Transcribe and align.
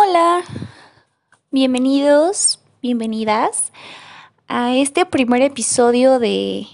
Hola, 0.00 0.44
bienvenidos, 1.50 2.60
bienvenidas 2.80 3.72
a 4.46 4.76
este 4.76 5.04
primer 5.04 5.42
episodio 5.42 6.20
de 6.20 6.68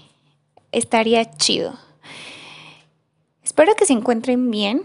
Estaría 0.71 1.25
chido. 1.35 1.73
Espero 3.43 3.73
que 3.75 3.87
se 3.87 3.93
encuentren 3.93 4.51
bien. 4.51 4.83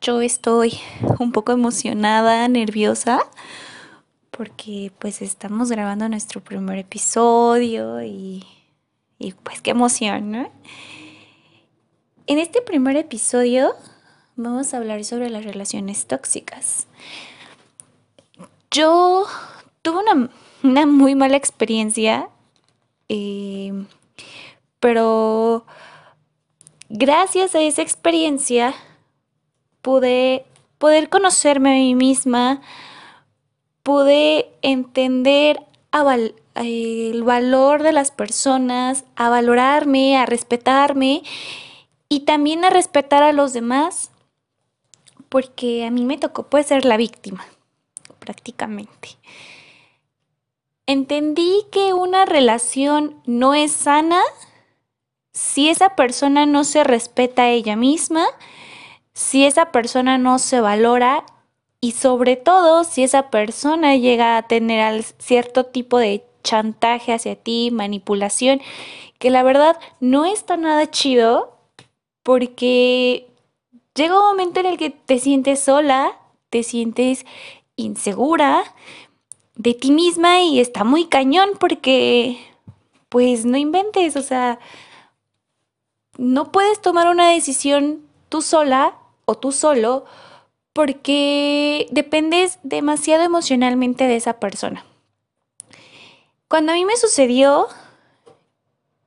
Yo 0.00 0.20
estoy 0.20 0.78
un 1.18 1.32
poco 1.32 1.50
emocionada, 1.50 2.46
nerviosa, 2.46 3.18
porque 4.30 4.92
pues 5.00 5.22
estamos 5.22 5.70
grabando 5.70 6.08
nuestro 6.08 6.40
primer 6.40 6.78
episodio 6.78 8.00
y, 8.04 8.46
pues 9.42 9.60
qué 9.60 9.72
emoción, 9.72 10.30
¿no? 10.30 10.52
En 12.28 12.38
este 12.38 12.62
primer 12.62 12.96
episodio 12.96 13.74
vamos 14.36 14.72
a 14.72 14.76
hablar 14.76 15.02
sobre 15.04 15.30
las 15.30 15.44
relaciones 15.44 16.06
tóxicas. 16.06 16.86
Yo 18.70 19.24
tuve 19.82 20.00
una, 20.62 20.86
muy 20.86 21.14
mala 21.14 21.36
experiencia, 21.36 22.28
eh, 23.08 23.72
pero 24.78 25.64
gracias 26.88 27.54
a 27.54 27.62
esa 27.62 27.82
experiencia 27.82 28.74
pude 29.80 30.44
poder 30.78 31.08
conocerme 31.08 31.70
a 31.70 31.74
mí 31.74 31.94
misma, 31.94 32.60
pude 33.82 34.50
entender 34.60 35.62
el 36.54 37.22
valor 37.22 37.82
de 37.82 37.92
las 37.92 38.10
personas, 38.10 39.04
a 39.14 39.30
valorarme, 39.30 40.18
a 40.18 40.26
respetarme 40.26 41.22
y 42.10 42.20
también 42.20 42.64
a 42.66 42.70
respetar 42.70 43.22
a 43.22 43.32
los 43.32 43.54
demás 43.54 44.10
porque 45.36 45.84
a 45.84 45.90
mí 45.90 46.06
me 46.06 46.16
tocó 46.16 46.44
pues 46.44 46.68
ser 46.68 46.86
la 46.86 46.96
víctima, 46.96 47.44
prácticamente. 48.20 49.18
Entendí 50.86 51.66
que 51.70 51.92
una 51.92 52.24
relación 52.24 53.20
no 53.26 53.52
es 53.52 53.70
sana 53.70 54.22
si 55.34 55.68
esa 55.68 55.94
persona 55.94 56.46
no 56.46 56.64
se 56.64 56.84
respeta 56.84 57.42
a 57.42 57.50
ella 57.50 57.76
misma, 57.76 58.24
si 59.12 59.44
esa 59.44 59.72
persona 59.72 60.16
no 60.16 60.38
se 60.38 60.62
valora 60.62 61.26
y 61.82 61.92
sobre 61.92 62.36
todo 62.36 62.84
si 62.84 63.02
esa 63.02 63.28
persona 63.28 63.94
llega 63.94 64.38
a 64.38 64.48
tener 64.48 65.02
cierto 65.18 65.64
tipo 65.64 65.98
de 65.98 66.24
chantaje 66.44 67.12
hacia 67.12 67.36
ti, 67.36 67.68
manipulación, 67.70 68.62
que 69.18 69.28
la 69.28 69.42
verdad 69.42 69.76
no 70.00 70.24
está 70.24 70.56
nada 70.56 70.90
chido 70.90 71.58
porque 72.22 73.25
llega 73.96 74.18
un 74.18 74.26
momento 74.26 74.60
en 74.60 74.66
el 74.66 74.78
que 74.78 74.90
te 74.90 75.18
sientes 75.18 75.60
sola, 75.60 76.16
te 76.50 76.62
sientes 76.62 77.26
insegura 77.74 78.62
de 79.56 79.74
ti 79.74 79.90
misma 79.90 80.40
y 80.42 80.60
está 80.60 80.84
muy 80.84 81.06
cañón 81.06 81.50
porque, 81.58 82.38
pues 83.08 83.44
no 83.44 83.56
inventes, 83.56 84.16
o 84.16 84.22
sea, 84.22 84.58
no 86.18 86.52
puedes 86.52 86.80
tomar 86.80 87.08
una 87.08 87.30
decisión 87.30 88.02
tú 88.28 88.42
sola 88.42 88.94
o 89.24 89.34
tú 89.34 89.52
solo 89.52 90.04
porque 90.72 91.88
dependes 91.90 92.58
demasiado 92.62 93.22
emocionalmente 93.24 94.06
de 94.06 94.16
esa 94.16 94.38
persona. 94.38 94.84
Cuando 96.48 96.72
a 96.72 96.74
mí 96.74 96.84
me 96.84 96.96
sucedió, 96.96 97.66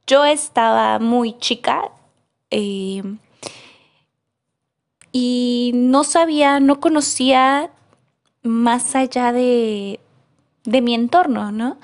yo 0.07 0.25
estaba 0.25 0.97
muy 0.97 1.37
chica. 1.37 1.91
Eh, 2.49 3.03
y 5.11 5.71
no 5.73 6.03
sabía, 6.03 6.59
no 6.59 6.79
conocía 6.79 7.71
más 8.43 8.95
allá 8.95 9.31
de, 9.31 9.99
de 10.63 10.81
mi 10.81 10.93
entorno, 10.93 11.51
¿no? 11.51 11.77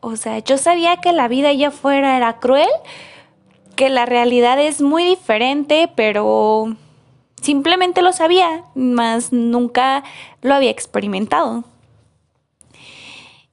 O 0.00 0.16
sea, 0.16 0.38
yo 0.40 0.58
sabía 0.58 0.96
que 0.96 1.12
la 1.12 1.28
vida 1.28 1.50
allá 1.50 1.68
afuera 1.68 2.16
era 2.16 2.40
cruel, 2.40 2.68
que 3.76 3.88
la 3.88 4.06
realidad 4.06 4.60
es 4.60 4.80
muy 4.80 5.04
diferente, 5.04 5.90
pero 5.94 6.76
simplemente 7.40 8.02
lo 8.02 8.12
sabía, 8.12 8.64
más 8.74 9.32
nunca 9.32 10.02
lo 10.40 10.54
había 10.54 10.70
experimentado. 10.70 11.64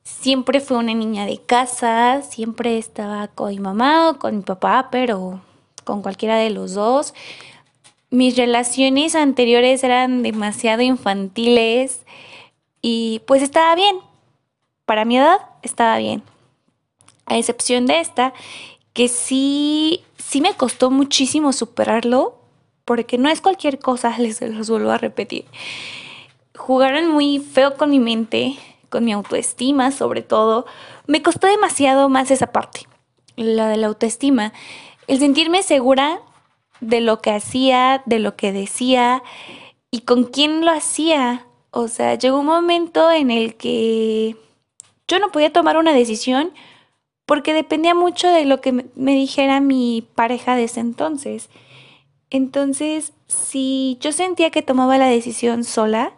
Siempre 0.04 0.60
fui 0.60 0.78
una 0.78 0.94
niña 0.94 1.26
de 1.26 1.38
casa, 1.38 2.22
siempre 2.24 2.78
estaba 2.78 3.28
con 3.28 3.50
mi 3.50 3.60
mamá 3.60 4.10
o 4.10 4.20
con 4.20 4.36
mi 4.38 4.44
papá, 4.44 4.90
pero 4.92 5.40
con 5.86 6.02
cualquiera 6.02 6.38
de 6.38 6.50
los 6.50 6.74
dos 6.74 7.14
mis 8.12 8.36
relaciones 8.36 9.16
anteriores 9.16 9.84
eran 9.84 10.24
demasiado 10.24 10.82
infantiles 10.82 12.06
y 12.82 13.22
pues 13.28 13.44
estaba 13.44 13.76
bien. 13.76 13.98
Para 14.86 15.06
mi 15.06 15.18
edad 15.18 15.38
estaba 15.62 15.98
bien. 15.98 16.24
A 17.26 17.38
excepción 17.38 17.86
de 17.86 18.00
esta, 18.00 18.34
que 18.94 19.08
sí, 19.08 20.04
sí 20.18 20.42
me 20.42 20.56
costó 20.56 20.90
muchísimo 20.90 21.54
superarlo, 21.54 22.40
porque 22.86 23.20
no 23.20 23.30
es 23.30 23.42
cualquier 23.42 23.78
cosa, 23.78 24.16
les 24.18 24.42
los 24.42 24.70
vuelvo 24.70 24.90
a 24.90 24.98
repetir. 24.98 25.46
Jugaron 26.58 27.08
muy 27.10 27.40
feo 27.40 27.78
con 27.78 27.92
mi 27.92 28.00
mente, 28.00 28.56
con 28.90 29.06
mi 29.06 29.14
autoestima 29.14 29.92
sobre 29.92 30.24
todo. 30.24 30.66
Me 31.06 31.22
costó 31.22 31.48
demasiado 31.48 32.10
más 32.10 32.32
esa 32.32 32.48
parte, 32.52 32.88
la 33.36 33.68
de 33.68 33.78
la 33.78 33.88
autoestima. 33.88 34.54
El 35.08 35.20
sentirme 35.20 35.62
segura 35.62 36.20
de 36.82 37.02
lo 37.02 37.22
que 37.22 37.32
hacía, 37.32 38.04
de 38.06 38.20
lo 38.20 38.36
que 38.36 38.52
decía 38.52 39.24
y 39.92 40.02
con 40.02 40.26
quién 40.26 40.66
lo 40.66 40.72
hacía. 40.72 41.46
O 41.72 41.88
sea, 41.88 42.16
llegó 42.16 42.40
un 42.40 42.46
momento 42.46 43.12
en 43.12 43.32
el 43.32 43.56
que 43.56 44.36
yo 45.08 45.20
no 45.20 45.32
podía 45.32 45.52
tomar 45.52 45.78
una 45.78 45.94
decisión 45.94 46.52
porque 47.26 47.54
dependía 47.54 47.94
mucho 47.94 48.28
de 48.28 48.46
lo 48.46 48.60
que 48.62 48.72
me 48.72 49.14
dijera 49.14 49.60
mi 49.60 50.08
pareja 50.16 50.56
de 50.56 50.64
ese 50.64 50.80
entonces. 50.80 51.50
Entonces, 52.32 53.14
si 53.28 53.98
yo 54.02 54.12
sentía 54.12 54.50
que 54.52 54.62
tomaba 54.62 54.98
la 54.98 55.08
decisión 55.08 55.64
sola, 55.64 56.14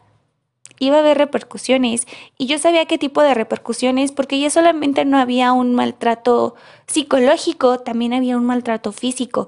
iba 0.80 0.98
a 0.98 1.00
haber 1.02 1.18
repercusiones 1.18 2.08
y 2.38 2.48
yo 2.48 2.58
sabía 2.58 2.86
qué 2.86 2.98
tipo 2.98 3.22
de 3.22 3.34
repercusiones 3.34 4.12
porque 4.12 4.40
ya 4.40 4.50
solamente 4.50 5.06
no 5.06 5.20
había 5.20 5.54
un 5.54 5.76
maltrato 5.76 6.56
psicológico, 6.88 7.80
también 7.80 8.14
había 8.14 8.36
un 8.36 8.46
maltrato 8.46 8.92
físico. 8.92 9.48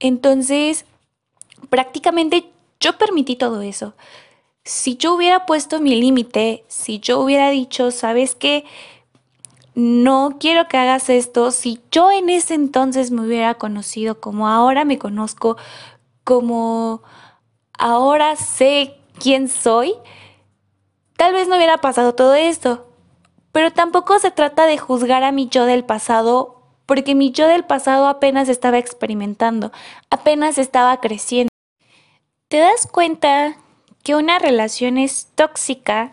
Entonces, 0.00 0.86
prácticamente 1.68 2.50
yo 2.80 2.98
permití 2.98 3.36
todo 3.36 3.60
eso. 3.60 3.94
Si 4.64 4.96
yo 4.96 5.14
hubiera 5.14 5.46
puesto 5.46 5.80
mi 5.80 5.94
límite, 6.00 6.64
si 6.68 6.98
yo 6.98 7.20
hubiera 7.20 7.50
dicho, 7.50 7.90
sabes 7.90 8.34
qué, 8.34 8.64
no 9.74 10.36
quiero 10.40 10.68
que 10.68 10.76
hagas 10.76 11.08
esto, 11.10 11.50
si 11.50 11.80
yo 11.90 12.10
en 12.10 12.28
ese 12.28 12.54
entonces 12.54 13.10
me 13.10 13.22
hubiera 13.22 13.54
conocido 13.54 14.20
como 14.20 14.48
ahora 14.48 14.84
me 14.84 14.98
conozco, 14.98 15.56
como 16.24 17.02
ahora 17.78 18.36
sé 18.36 18.96
quién 19.18 19.48
soy, 19.48 19.94
tal 21.16 21.32
vez 21.32 21.48
no 21.48 21.56
hubiera 21.56 21.78
pasado 21.78 22.14
todo 22.14 22.34
esto. 22.34 22.86
Pero 23.52 23.72
tampoco 23.72 24.18
se 24.18 24.30
trata 24.30 24.66
de 24.66 24.78
juzgar 24.78 25.24
a 25.24 25.32
mi 25.32 25.48
yo 25.48 25.64
del 25.64 25.84
pasado 25.84 26.59
porque 26.90 27.14
mi 27.14 27.30
yo 27.30 27.46
del 27.46 27.62
pasado 27.62 28.08
apenas 28.08 28.48
estaba 28.48 28.76
experimentando, 28.76 29.70
apenas 30.10 30.58
estaba 30.58 30.98
creciendo. 31.00 31.48
¿Te 32.48 32.56
das 32.56 32.88
cuenta 32.90 33.56
que 34.02 34.16
una 34.16 34.40
relación 34.40 34.98
es 34.98 35.28
tóxica? 35.36 36.10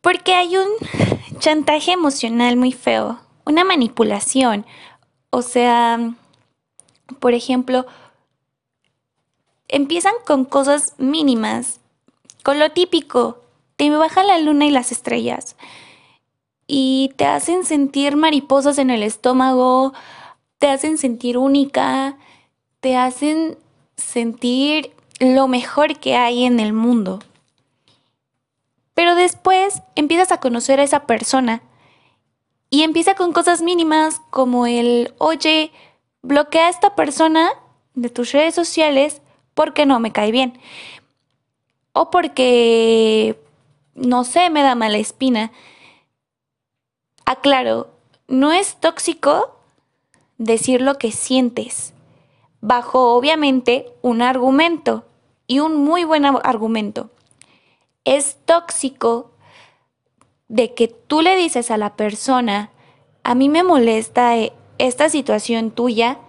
Porque 0.00 0.34
hay 0.34 0.56
un 0.56 0.66
chantaje 1.38 1.92
emocional 1.92 2.56
muy 2.56 2.72
feo, 2.72 3.20
una 3.44 3.62
manipulación. 3.62 4.66
O 5.30 5.42
sea, 5.42 6.12
por 7.20 7.32
ejemplo, 7.32 7.86
empiezan 9.68 10.14
con 10.26 10.44
cosas 10.44 10.94
mínimas, 10.98 11.78
con 12.42 12.58
lo 12.58 12.72
típico, 12.72 13.44
te 13.76 13.90
baja 13.90 14.24
la 14.24 14.38
luna 14.38 14.66
y 14.66 14.70
las 14.70 14.90
estrellas 14.90 15.54
y 16.66 17.12
te 17.16 17.26
hacen 17.26 17.64
sentir 17.64 18.16
mariposas 18.16 18.78
en 18.78 18.90
el 18.90 19.02
estómago, 19.02 19.92
te 20.58 20.68
hacen 20.68 20.98
sentir 20.98 21.38
única, 21.38 22.16
te 22.80 22.96
hacen 22.96 23.58
sentir 23.96 24.92
lo 25.20 25.48
mejor 25.48 25.98
que 25.98 26.16
hay 26.16 26.44
en 26.44 26.60
el 26.60 26.72
mundo. 26.72 27.20
Pero 28.94 29.14
después 29.14 29.82
empiezas 29.94 30.32
a 30.32 30.40
conocer 30.40 30.80
a 30.80 30.82
esa 30.82 31.06
persona 31.06 31.62
y 32.70 32.82
empieza 32.82 33.14
con 33.14 33.32
cosas 33.32 33.62
mínimas 33.62 34.20
como 34.30 34.66
el, 34.66 35.14
oye, 35.18 35.70
bloquea 36.22 36.66
a 36.66 36.70
esta 36.70 36.94
persona 36.94 37.50
de 37.94 38.08
tus 38.08 38.32
redes 38.32 38.54
sociales 38.54 39.22
porque 39.54 39.86
no 39.86 40.00
me 40.00 40.12
cae 40.12 40.32
bien. 40.32 40.58
O 41.92 42.10
porque, 42.10 43.38
no 43.94 44.24
sé, 44.24 44.50
me 44.50 44.62
da 44.62 44.74
mala 44.74 44.98
espina. 44.98 45.52
Aclaro, 47.28 47.90
no 48.28 48.52
es 48.52 48.76
tóxico 48.76 49.58
decir 50.38 50.80
lo 50.80 50.96
que 50.96 51.10
sientes, 51.10 51.92
bajo 52.60 53.16
obviamente 53.16 53.92
un 54.00 54.22
argumento 54.22 55.04
y 55.48 55.58
un 55.58 55.76
muy 55.76 56.04
buen 56.04 56.24
argumento. 56.24 57.10
es 58.04 58.36
tóxico 58.44 59.32
de 60.46 60.72
que 60.74 60.86
tú 60.86 61.22
le 61.22 61.34
dices 61.34 61.72
a 61.72 61.76
la 61.76 61.96
persona, 61.96 62.70
a 63.24 63.34
mí 63.34 63.48
me 63.48 63.64
molesta 63.64 64.34
esta 64.78 65.08
situación 65.08 65.72
tuya, 65.72 66.20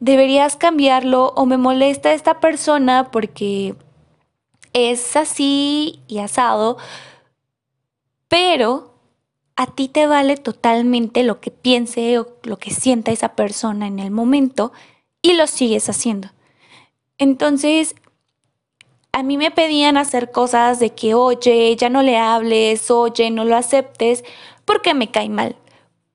deberías 0.00 0.56
cambiarlo 0.56 1.32
o 1.36 1.46
me 1.46 1.56
molesta 1.56 2.12
esta 2.12 2.40
persona 2.40 3.12
porque 3.12 3.76
es 4.72 5.14
así 5.14 6.02
y 6.08 6.18
asado, 6.18 6.78
pero 8.26 8.91
a 9.56 9.66
ti 9.66 9.88
te 9.88 10.06
vale 10.06 10.36
totalmente 10.36 11.22
lo 11.22 11.40
que 11.40 11.50
piense 11.50 12.18
o 12.18 12.28
lo 12.42 12.58
que 12.58 12.70
sienta 12.70 13.12
esa 13.12 13.30
persona 13.30 13.86
en 13.86 13.98
el 13.98 14.10
momento 14.10 14.72
y 15.20 15.34
lo 15.34 15.46
sigues 15.46 15.88
haciendo. 15.88 16.28
Entonces, 17.18 17.94
a 19.12 19.22
mí 19.22 19.36
me 19.36 19.50
pedían 19.50 19.96
hacer 19.96 20.32
cosas 20.32 20.80
de 20.80 20.90
que, 20.90 21.14
oye, 21.14 21.76
ya 21.76 21.90
no 21.90 22.02
le 22.02 22.16
hables, 22.16 22.90
oye, 22.90 23.30
no 23.30 23.44
lo 23.44 23.56
aceptes, 23.56 24.24
porque 24.64 24.94
me 24.94 25.10
cae 25.10 25.28
mal, 25.28 25.56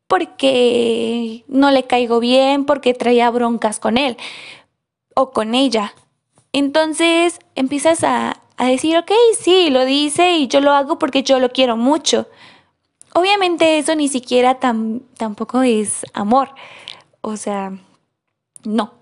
porque 0.08 1.44
no 1.48 1.72
le 1.72 1.84
caigo 1.84 2.20
bien, 2.20 2.66
porque 2.66 2.94
traía 2.94 3.30
broncas 3.30 3.80
con 3.80 3.98
él 3.98 4.18
o 5.16 5.32
con 5.32 5.54
ella. 5.54 5.94
Entonces 6.54 7.40
empiezas 7.56 8.04
a, 8.04 8.42
a 8.58 8.66
decir, 8.66 8.98
ok, 8.98 9.12
sí, 9.40 9.70
lo 9.70 9.86
dice 9.86 10.38
y 10.38 10.48
yo 10.48 10.60
lo 10.60 10.74
hago 10.74 10.98
porque 10.98 11.22
yo 11.22 11.40
lo 11.40 11.52
quiero 11.52 11.78
mucho. 11.78 12.28
Obviamente 13.18 13.80
eso 13.80 13.96
ni 13.96 14.10
siquiera 14.10 14.60
tampoco 14.60 15.64
es 15.64 16.06
amor. 16.14 16.50
O 17.22 17.36
sea, 17.36 17.76
no. 18.64 18.94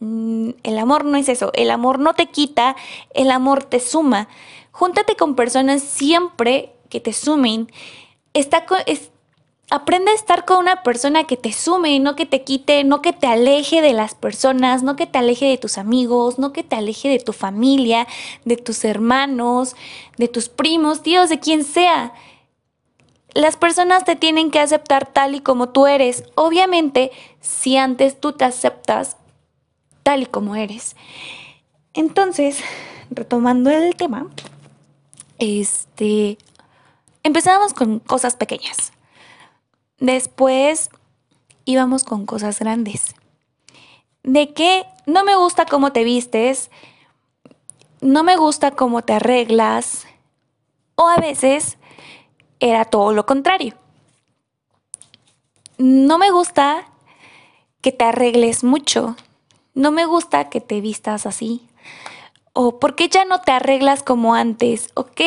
Mm, 0.00 0.52
el 0.62 0.78
amor 0.78 1.04
no 1.04 1.18
es 1.18 1.28
eso. 1.28 1.50
El 1.52 1.70
amor 1.70 1.98
no 1.98 2.14
te 2.14 2.30
quita, 2.30 2.76
el 3.12 3.30
amor 3.30 3.64
te 3.64 3.78
suma. 3.78 4.26
Júntate 4.72 5.16
con 5.16 5.34
personas 5.34 5.82
siempre 5.82 6.72
que 6.88 7.00
te 7.00 7.12
sumen. 7.12 7.70
Está 8.32 8.64
es, 8.86 9.10
aprende 9.68 10.12
a 10.12 10.14
estar 10.14 10.46
con 10.46 10.60
una 10.60 10.82
persona 10.82 11.24
que 11.24 11.36
te 11.36 11.52
sume, 11.52 12.00
no 12.00 12.16
que 12.16 12.24
te 12.24 12.44
quite, 12.44 12.84
no 12.84 13.02
que 13.02 13.12
te 13.12 13.26
aleje 13.26 13.82
de 13.82 13.92
las 13.92 14.14
personas, 14.14 14.82
no 14.82 14.96
que 14.96 15.06
te 15.06 15.18
aleje 15.18 15.44
de 15.44 15.58
tus 15.58 15.76
amigos, 15.76 16.38
no 16.38 16.54
que 16.54 16.62
te 16.62 16.76
aleje 16.76 17.10
de 17.10 17.18
tu 17.18 17.34
familia, 17.34 18.06
de 18.46 18.56
tus 18.56 18.82
hermanos, 18.86 19.76
de 20.16 20.28
tus 20.28 20.48
primos, 20.48 21.02
tíos, 21.02 21.28
de 21.28 21.38
quien 21.38 21.64
sea. 21.64 22.14
Las 23.38 23.56
personas 23.56 24.04
te 24.04 24.16
tienen 24.16 24.50
que 24.50 24.58
aceptar 24.58 25.06
tal 25.06 25.36
y 25.36 25.40
como 25.40 25.68
tú 25.68 25.86
eres. 25.86 26.24
Obviamente, 26.34 27.12
si 27.40 27.76
antes 27.76 28.18
tú 28.18 28.32
te 28.32 28.44
aceptas 28.44 29.16
tal 30.02 30.22
y 30.22 30.26
como 30.26 30.56
eres. 30.56 30.96
Entonces, 31.94 32.58
retomando 33.12 33.70
el 33.70 33.94
tema, 33.94 34.26
este, 35.38 36.36
empezamos 37.22 37.74
con 37.74 38.00
cosas 38.00 38.34
pequeñas. 38.34 38.92
Después 40.00 40.90
íbamos 41.64 42.02
con 42.02 42.26
cosas 42.26 42.58
grandes. 42.58 43.14
De 44.24 44.52
que 44.52 44.84
no 45.06 45.22
me 45.22 45.36
gusta 45.36 45.64
cómo 45.64 45.92
te 45.92 46.02
vistes, 46.02 46.72
no 48.00 48.24
me 48.24 48.36
gusta 48.36 48.72
cómo 48.72 49.02
te 49.02 49.12
arreglas, 49.12 50.08
o 50.96 51.06
a 51.06 51.18
veces 51.18 51.78
era 52.60 52.84
todo 52.84 53.12
lo 53.12 53.26
contrario. 53.26 53.74
No 55.78 56.18
me 56.18 56.30
gusta 56.30 56.88
que 57.80 57.92
te 57.92 58.04
arregles 58.04 58.64
mucho, 58.64 59.16
no 59.74 59.92
me 59.92 60.06
gusta 60.06 60.48
que 60.48 60.60
te 60.60 60.80
vistas 60.80 61.26
así. 61.26 61.68
O 62.52 62.80
¿por 62.80 62.96
qué 62.96 63.08
ya 63.08 63.24
no 63.24 63.40
te 63.40 63.52
arreglas 63.52 64.02
como 64.02 64.34
antes? 64.34 64.90
Ok, 64.94 65.20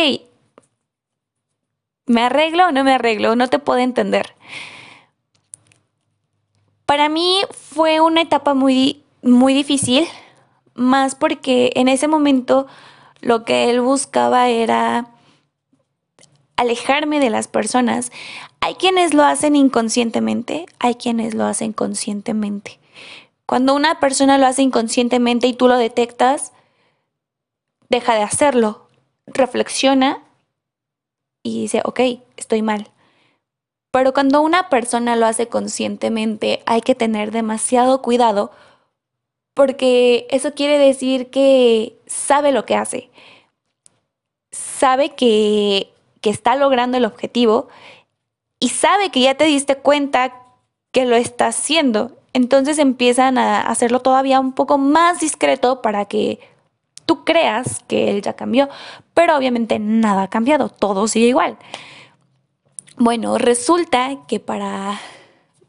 ¿me 2.06 2.24
arreglo 2.24 2.68
o 2.68 2.72
no 2.72 2.84
me 2.84 2.94
arreglo? 2.94 3.36
No 3.36 3.48
te 3.48 3.60
puedo 3.60 3.80
entender. 3.80 4.36
Para 6.86 7.08
mí 7.08 7.42
fue 7.52 8.02
una 8.02 8.22
etapa 8.22 8.54
muy, 8.54 9.02
muy 9.22 9.54
difícil, 9.54 10.06
más 10.74 11.16
porque 11.16 11.72
en 11.76 11.88
ese 11.88 12.10
momento 12.10 12.68
lo 13.22 13.46
que 13.46 13.70
él 13.70 13.80
buscaba 13.80 14.50
era 14.50 15.11
alejarme 16.58 17.20
de 17.20 17.30
las 17.30 17.48
personas. 17.48 18.12
Hay 18.60 18.76
quienes 18.76 19.14
lo 19.14 19.24
hacen 19.24 19.56
inconscientemente, 19.56 20.66
hay 20.80 20.96
quienes 20.96 21.34
lo 21.34 21.46
hacen 21.46 21.74
conscientemente. 21.74 22.80
Cuando 23.46 23.76
una 23.76 24.00
persona 24.00 24.38
lo 24.38 24.48
hace 24.48 24.62
inconscientemente 24.62 25.48
y 25.48 25.54
tú 25.54 25.68
lo 25.68 25.78
detectas, 25.78 26.54
deja 27.90 28.16
de 28.16 28.22
hacerlo, 28.22 28.88
reflexiona 29.26 30.24
y 31.44 31.62
dice, 31.62 31.82
ok, 31.84 32.00
estoy 32.38 32.62
mal. 32.62 32.92
Pero 33.92 34.14
cuando 34.14 34.42
una 34.42 34.70
persona 34.70 35.18
lo 35.18 35.26
hace 35.26 35.48
conscientemente, 35.48 36.64
hay 36.66 36.82
que 36.82 36.96
tener 36.96 37.32
demasiado 37.32 38.02
cuidado 38.02 38.52
porque 39.54 40.28
eso 40.30 40.54
quiere 40.54 40.78
decir 40.78 41.30
que 41.30 42.00
sabe 42.08 42.54
lo 42.54 42.66
que 42.66 42.76
hace, 42.76 43.10
sabe 44.52 45.14
que, 45.16 45.94
que 46.22 46.30
está 46.30 46.56
logrando 46.56 46.98
el 46.98 47.06
objetivo 47.06 47.68
y 48.60 48.70
sabe 48.70 49.10
que 49.10 49.22
ya 49.22 49.36
te 49.36 49.46
diste 49.46 49.76
cuenta 49.76 50.34
que 50.92 51.06
lo 51.06 51.16
está 51.16 51.48
haciendo. 51.48 52.16
Entonces 52.34 52.78
empiezan 52.78 53.38
a 53.38 53.62
hacerlo 53.62 54.00
todavía 54.00 54.40
un 54.40 54.54
poco 54.54 54.78
más 54.78 55.20
discreto 55.20 55.82
para 55.82 56.06
que 56.06 56.40
tú 57.06 57.26
creas 57.26 57.84
que 57.88 58.12
él 58.12 58.22
ya 58.22 58.34
cambió, 58.34 58.70
pero 59.14 59.36
obviamente 59.36 59.80
nada 59.80 60.24
ha 60.24 60.30
cambiado, 60.30 60.70
todo 60.70 61.08
sigue 61.08 61.28
igual. 61.28 61.58
Bueno, 62.98 63.38
resulta 63.38 64.20
que 64.28 64.40
para, 64.40 65.00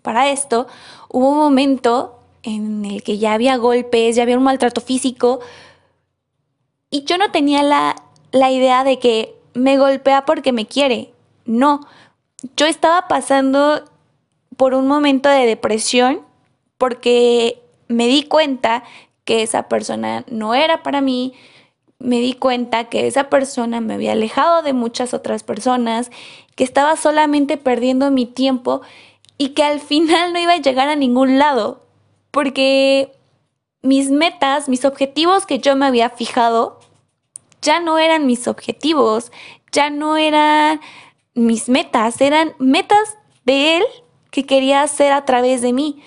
para 0.02 0.28
esto 0.30 0.66
hubo 1.08 1.30
un 1.30 1.38
momento 1.38 2.20
en 2.42 2.84
el 2.84 3.02
que 3.02 3.18
ya 3.18 3.32
había 3.32 3.56
golpes, 3.56 4.16
ya 4.16 4.22
había 4.22 4.36
un 4.36 4.44
maltrato 4.44 4.80
físico 4.80 5.40
y 6.90 7.04
yo 7.04 7.16
no 7.16 7.30
tenía 7.30 7.62
la, 7.62 7.96
la 8.32 8.50
idea 8.50 8.84
de 8.84 8.98
que 8.98 9.41
me 9.54 9.78
golpea 9.78 10.24
porque 10.24 10.52
me 10.52 10.66
quiere. 10.66 11.12
No, 11.44 11.80
yo 12.56 12.66
estaba 12.66 13.08
pasando 13.08 13.84
por 14.56 14.74
un 14.74 14.86
momento 14.86 15.28
de 15.28 15.46
depresión 15.46 16.20
porque 16.78 17.62
me 17.88 18.06
di 18.06 18.24
cuenta 18.24 18.84
que 19.24 19.42
esa 19.42 19.68
persona 19.68 20.24
no 20.28 20.54
era 20.54 20.82
para 20.82 21.00
mí, 21.00 21.34
me 21.98 22.20
di 22.20 22.34
cuenta 22.34 22.84
que 22.84 23.06
esa 23.06 23.30
persona 23.30 23.80
me 23.80 23.94
había 23.94 24.12
alejado 24.12 24.62
de 24.62 24.72
muchas 24.72 25.14
otras 25.14 25.44
personas, 25.44 26.10
que 26.56 26.64
estaba 26.64 26.96
solamente 26.96 27.56
perdiendo 27.56 28.10
mi 28.10 28.26
tiempo 28.26 28.82
y 29.38 29.50
que 29.50 29.62
al 29.62 29.80
final 29.80 30.32
no 30.32 30.40
iba 30.40 30.52
a 30.54 30.60
llegar 30.60 30.88
a 30.88 30.96
ningún 30.96 31.38
lado, 31.38 31.86
porque 32.30 33.12
mis 33.82 34.10
metas, 34.10 34.68
mis 34.68 34.84
objetivos 34.84 35.46
que 35.46 35.58
yo 35.58 35.76
me 35.76 35.86
había 35.86 36.10
fijado, 36.10 36.80
ya 37.62 37.80
no 37.80 37.98
eran 37.98 38.26
mis 38.26 38.48
objetivos, 38.48 39.32
ya 39.70 39.88
no 39.88 40.16
eran 40.16 40.80
mis 41.34 41.68
metas, 41.68 42.20
eran 42.20 42.54
metas 42.58 43.16
de 43.44 43.78
él 43.78 43.84
que 44.30 44.44
quería 44.44 44.82
hacer 44.82 45.12
a 45.12 45.24
través 45.24 45.62
de 45.62 45.72
mí. 45.72 46.02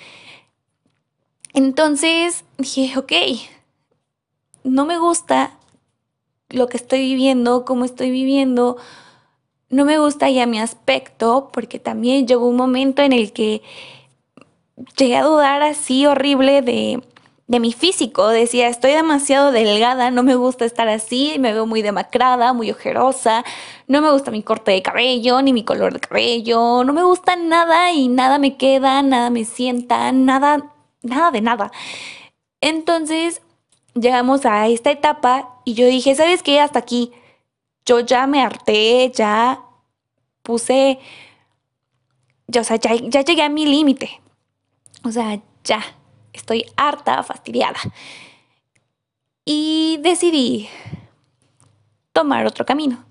Entonces 1.53 2.43
dije, 2.57 2.97
ok, 2.97 3.13
no 4.63 4.85
me 4.85 4.97
gusta 4.97 5.57
lo 6.50 6.67
que 6.67 6.77
estoy 6.77 7.00
viviendo, 7.00 7.65
cómo 7.65 7.85
estoy 7.85 8.12
viviendo, 8.12 8.77
no 9.69 9.85
me 9.85 9.97
gusta 9.97 10.29
ya 10.29 10.45
mi 10.45 10.59
aspecto, 10.59 11.50
porque 11.51 11.79
también 11.79 12.27
llegó 12.27 12.47
un 12.47 12.55
momento 12.55 13.01
en 13.01 13.13
el 13.13 13.31
que 13.31 13.62
llegué 14.97 15.17
a 15.17 15.24
dudar 15.24 15.63
así 15.63 16.05
horrible 16.05 16.62
de, 16.62 17.01
de 17.47 17.59
mi 17.59 17.73
físico. 17.73 18.27
Decía, 18.29 18.67
estoy 18.67 18.91
demasiado 18.91 19.51
delgada, 19.51 20.11
no 20.11 20.23
me 20.23 20.35
gusta 20.35 20.65
estar 20.65 20.87
así, 20.87 21.37
me 21.39 21.53
veo 21.53 21.65
muy 21.65 21.81
demacrada, 21.81 22.53
muy 22.53 22.71
ojerosa, 22.71 23.43
no 23.87 24.01
me 24.01 24.11
gusta 24.11 24.31
mi 24.31 24.43
corte 24.43 24.71
de 24.71 24.81
cabello, 24.81 25.41
ni 25.41 25.53
mi 25.53 25.63
color 25.63 25.93
de 25.93 25.99
cabello, 25.99 26.83
no 26.83 26.93
me 26.93 27.03
gusta 27.03 27.35
nada 27.35 27.91
y 27.91 28.07
nada 28.07 28.39
me 28.39 28.57
queda, 28.57 29.01
nada 29.01 29.29
me 29.29 29.45
sienta, 29.45 30.11
nada 30.11 30.71
nada 31.05 31.31
de 31.31 31.41
nada. 31.41 31.71
Entonces 32.61 33.41
llegamos 33.93 34.45
a 34.45 34.67
esta 34.67 34.91
etapa 34.91 35.61
y 35.63 35.75
yo 35.75 35.87
dije, 35.87 36.15
¿sabes 36.15 36.43
qué? 36.43 36.59
Hasta 36.59 36.79
aquí. 36.79 37.11
Yo 37.85 37.99
ya 37.99 38.27
me 38.27 38.41
harté, 38.41 39.11
ya 39.13 39.61
puse, 40.41 40.99
ya, 42.47 42.61
o 42.61 42.63
sea, 42.63 42.77
ya, 42.77 42.95
ya 42.95 43.21
llegué 43.21 43.43
a 43.43 43.49
mi 43.49 43.65
límite. 43.65 44.21
O 45.03 45.11
sea, 45.11 45.39
ya, 45.63 45.81
estoy 46.37 46.65
harta, 46.75 47.21
fastidiada. 47.23 47.79
Y 49.43 49.99
decidí 50.01 50.69
tomar 52.13 52.45
otro 52.45 52.65
camino. 52.65 53.05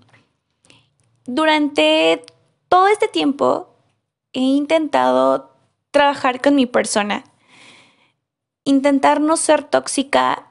Durante 1.25 2.23
todo 2.67 2.87
este 2.87 3.07
tiempo 3.07 3.75
he 4.33 4.41
intentado 4.41 5.51
trabajar 5.91 6.41
con 6.41 6.55
mi 6.55 6.65
persona 6.65 7.23
intentar 8.65 9.21
no 9.21 9.37
ser 9.37 9.63
tóxica. 9.63 10.47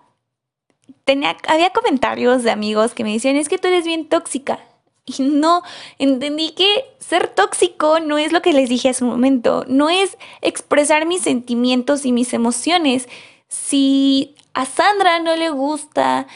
Tenía, 1.04 1.36
había 1.46 1.70
comentarios 1.70 2.42
de 2.42 2.50
amigos 2.50 2.94
que 2.94 3.04
me 3.04 3.12
decían, 3.12 3.36
es 3.36 3.50
que 3.50 3.58
tú 3.58 3.68
eres 3.68 3.84
bien 3.84 4.08
tóxica. 4.08 4.60
Y 5.06 5.23
no, 5.23 5.62
entendí 5.99 6.52
que 6.52 6.84
ser 6.99 7.28
tóxico 7.28 8.00
no 8.00 8.16
es 8.16 8.32
lo 8.32 8.40
que 8.40 8.54
les 8.54 8.70
dije 8.70 8.88
hace 8.88 9.04
un 9.04 9.11
momento, 9.11 9.64
no 9.68 9.90
es 9.90 10.16
expresar 10.40 11.04
mis 11.04 11.20
sentimientos 11.23 12.06
y 12.06 12.12
mis 12.12 12.32
emociones. 12.32 13.08
Si 13.49 14.34
a 14.54 14.64
Sandra 14.64 15.18
no 15.18 15.37
le 15.37 15.50
gusta 15.50 16.26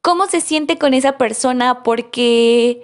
cómo 0.00 0.26
se 0.26 0.40
siente 0.40 0.78
con 0.78 0.92
esa 0.92 1.18
persona 1.18 1.84
porque, 1.84 2.82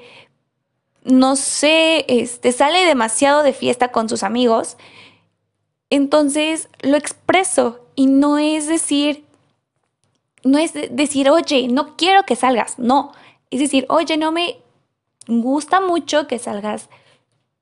no 1.03 1.35
sé, 1.35 2.05
este, 2.07 2.53
sale 2.53 2.85
demasiado 2.85 3.43
de 3.43 3.53
fiesta 3.53 3.91
con 3.91 4.09
sus 4.09 4.23
amigos, 4.23 4.77
entonces 5.91 6.69
lo 6.83 6.97
expreso 6.97 7.81
y 7.97 8.07
no 8.07 8.39
es 8.39 8.69
decir, 8.69 9.25
no 10.45 10.59
es 10.59 10.73
decir, 10.73 11.31
oye, 11.31 11.67
no 11.69 11.97
quiero 11.97 12.25
que 12.25 12.37
salgas, 12.37 12.79
no, 12.79 13.13
es 13.51 13.61
decir, 13.61 13.87
oye, 13.89 14.17
no 14.17 14.31
me 14.31 14.59
gusta 15.27 15.81
mucho 15.81 16.27
que 16.27 16.39
salgas 16.39 16.89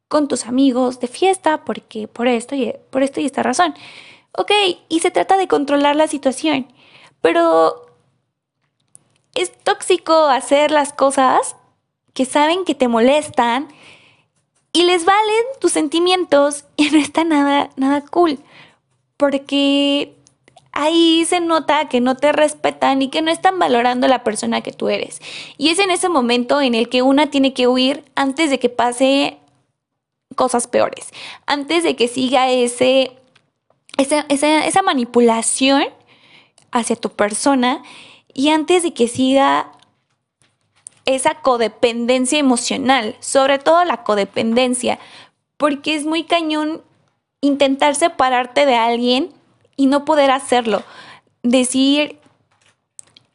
con 0.09 0.29
tus 0.29 0.47
amigos 0.47 1.01
de 1.01 1.09
fiesta 1.09 1.65
porque 1.65 2.07
por 2.07 2.29
esto 2.29 2.55
y 2.55 2.75
por 2.91 3.03
esto 3.03 3.21
y 3.21 3.27
esta 3.27 3.43
razón. 3.43 3.75
Ok, 4.37 4.51
y 4.89 5.01
se 5.01 5.11
trata 5.11 5.37
de 5.37 5.49
controlar 5.49 5.97
la 5.97 6.07
situación, 6.07 6.67
pero 7.21 7.87
es 9.35 9.53
tóxico 9.63 10.27
hacer 10.27 10.71
las 10.71 10.93
cosas 10.93 11.57
que 12.15 12.25
saben 12.25 12.65
que 12.65 12.75
te 12.75 12.89
molestan 12.89 13.69
y 14.73 14.85
les 14.85 15.05
valen 15.05 15.45
tus 15.61 15.73
sentimientos 15.73 16.65
y 16.77 16.91
no 16.91 16.99
está 16.99 17.25
nada 17.25 17.71
nada 17.77 18.03
cool, 18.03 18.39
porque 19.17 20.15
ahí 20.73 21.25
se 21.27 21.41
nota 21.41 21.89
que 21.89 22.01
no 22.01 22.17
te 22.17 22.33
respetan 22.33 23.03
y 23.03 23.09
que 23.09 23.23
no 23.23 23.31
están 23.31 23.59
valorando 23.59 24.09
la 24.09 24.25
persona 24.25 24.63
que 24.63 24.73
tú 24.73 24.89
eres. 24.89 25.21
Y 25.59 25.69
es 25.69 25.79
en 25.79 25.91
ese 25.91 26.09
momento 26.09 26.61
en 26.61 26.75
el 26.75 26.89
que 26.89 27.03
una 27.03 27.31
tiene 27.31 27.53
que 27.53 27.69
huir 27.69 28.05
antes 28.15 28.51
de 28.51 28.59
que 28.59 28.69
pase 28.69 29.39
cosas 30.35 30.67
peores, 30.67 31.13
antes 31.47 31.85
de 31.85 31.95
que 31.95 32.09
siga 32.09 32.51
ese, 32.51 33.13
esa, 33.99 34.25
esa 34.29 34.83
manipulación 34.83 35.85
hacia 36.71 36.97
tu 36.97 37.11
persona 37.11 37.83
y 38.33 38.49
antes 38.49 38.83
de 38.83 38.95
que 38.95 39.09
siga 39.09 39.73
esa 41.05 41.35
codependencia 41.43 42.39
emocional, 42.39 43.17
sobre 43.21 43.59
todo 43.59 43.85
la 43.85 44.05
codependencia, 44.05 44.99
porque 45.59 45.95
es 45.95 46.07
muy 46.07 46.25
cañón 46.25 46.83
intentar 47.43 47.95
separarte 47.95 48.65
de 48.65 48.77
alguien 48.77 49.35
y 49.83 49.87
no 49.87 50.05
poder 50.05 50.31
hacerlo. 50.31 50.85
Decir 51.43 52.21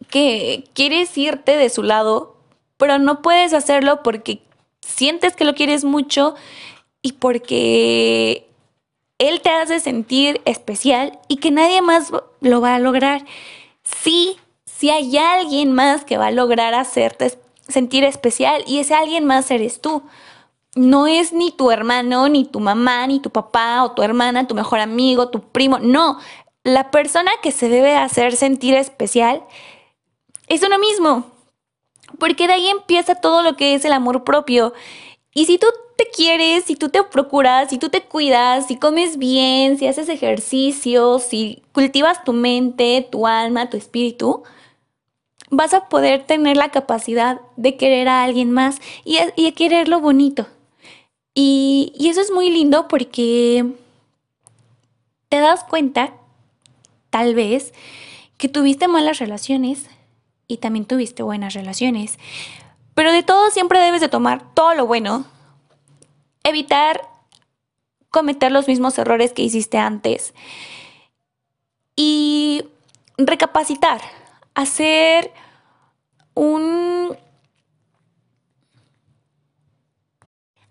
que 0.10 0.64
quieres 0.74 1.18
irte 1.18 1.58
de 1.58 1.70
su 1.70 1.84
lado, 1.84 2.38
pero 2.78 3.00
no 3.00 3.22
puedes 3.22 3.54
hacerlo 3.54 4.02
porque 4.02 4.42
sientes 4.80 5.36
que 5.36 5.44
lo 5.44 5.56
quieres 5.56 5.84
mucho 5.84 6.36
y 7.02 7.14
porque 7.14 8.48
él 9.18 9.42
te 9.42 9.50
hace 9.50 9.82
sentir 9.82 10.40
especial 10.46 11.20
y 11.28 11.36
que 11.38 11.52
nadie 11.52 11.82
más 11.82 12.14
lo 12.40 12.62
va 12.62 12.76
a 12.76 12.80
lograr. 12.80 13.26
Sí, 13.84 14.38
sí 14.64 14.90
hay 14.90 15.18
alguien 15.18 15.74
más 15.74 16.06
que 16.06 16.18
va 16.18 16.28
a 16.28 16.32
lograr 16.32 16.74
hacerte 16.76 17.38
sentir 17.68 18.06
especial 18.06 18.64
y 18.66 18.80
ese 18.80 18.94
alguien 18.94 19.26
más 19.26 19.52
eres 19.52 19.82
tú. 19.82 20.02
No 20.78 21.08
es 21.08 21.34
ni 21.34 21.52
tu 21.52 21.72
hermano, 21.72 22.30
ni 22.30 22.46
tu 22.46 22.60
mamá, 22.60 23.08
ni 23.08 23.20
tu 23.20 23.30
papá 23.30 23.84
o 23.84 23.92
tu 23.92 24.04
hermana, 24.04 24.48
tu 24.48 24.56
mejor 24.56 24.80
amigo, 24.80 25.30
tu 25.30 25.42
primo. 25.42 25.80
No, 25.80 26.20
la 26.64 26.92
persona 26.92 27.32
que 27.42 27.52
se 27.52 27.70
debe 27.70 27.96
hacer 27.96 28.36
sentir 28.36 28.76
especial 28.76 29.44
es 30.48 30.64
uno 30.64 30.78
mismo. 30.80 31.26
Porque 32.20 32.48
de 32.48 32.54
ahí 32.54 32.68
empieza 32.68 33.16
todo 33.16 33.44
lo 33.44 33.56
que 33.56 33.74
es 33.74 33.86
el 33.86 33.94
amor 33.94 34.24
propio. 34.24 34.74
Y 35.34 35.46
si 35.46 35.58
tú 35.58 35.68
te 35.98 36.08
quieres, 36.08 36.66
si 36.66 36.76
tú 36.76 36.90
te 36.90 37.04
procuras, 37.04 37.70
si 37.70 37.78
tú 37.78 37.90
te 37.90 38.02
cuidas, 38.02 38.68
si 38.68 38.78
comes 38.78 39.18
bien, 39.18 39.78
si 39.78 39.88
haces 39.88 40.10
ejercicio, 40.10 41.20
si 41.20 41.64
cultivas 41.74 42.24
tu 42.24 42.34
mente, 42.34 43.08
tu 43.12 43.28
alma, 43.28 43.70
tu 43.70 43.78
espíritu, 43.78 44.44
vas 45.50 45.74
a 45.74 45.90
poder 45.90 46.26
tener 46.26 46.58
la 46.58 46.70
capacidad 46.70 47.42
de 47.56 47.78
querer 47.78 48.08
a 48.10 48.24
alguien 48.24 48.52
más 48.52 48.80
y, 49.06 49.18
y 49.36 49.52
querer 49.54 49.88
lo 49.88 50.00
bonito. 50.00 50.48
Y, 51.40 51.94
eso 52.00 52.20
es 52.20 52.32
muy 52.32 52.50
lindo 52.50 52.88
porque 52.88 53.64
te 55.30 55.40
das 55.40 55.64
cuenta, 55.64 56.14
tal 57.12 57.36
vez, 57.36 57.76
que 58.38 58.50
tuviste 58.50 58.88
malas 58.88 59.20
relaciones 59.20 59.86
y 60.48 60.58
también 60.58 60.86
tuviste 60.86 61.22
buenas 61.22 61.54
relaciones. 61.54 62.18
Pero 62.96 63.12
de 63.12 63.22
todo 63.22 63.52
siempre 63.52 63.78
debes 63.80 64.02
de 64.02 64.10
tomar 64.10 64.52
todo 64.56 64.74
lo 64.74 64.88
bueno. 64.88 65.28
Evitar 66.44 67.08
cometer 68.10 68.52
los 68.52 68.68
mismos 68.68 68.98
errores 68.98 69.32
que 69.32 69.44
hiciste 69.44 69.78
antes. 69.78 70.34
Y 71.96 72.66
recapacitar. 73.20 74.02
Hacer 74.56 75.32
un 76.34 77.16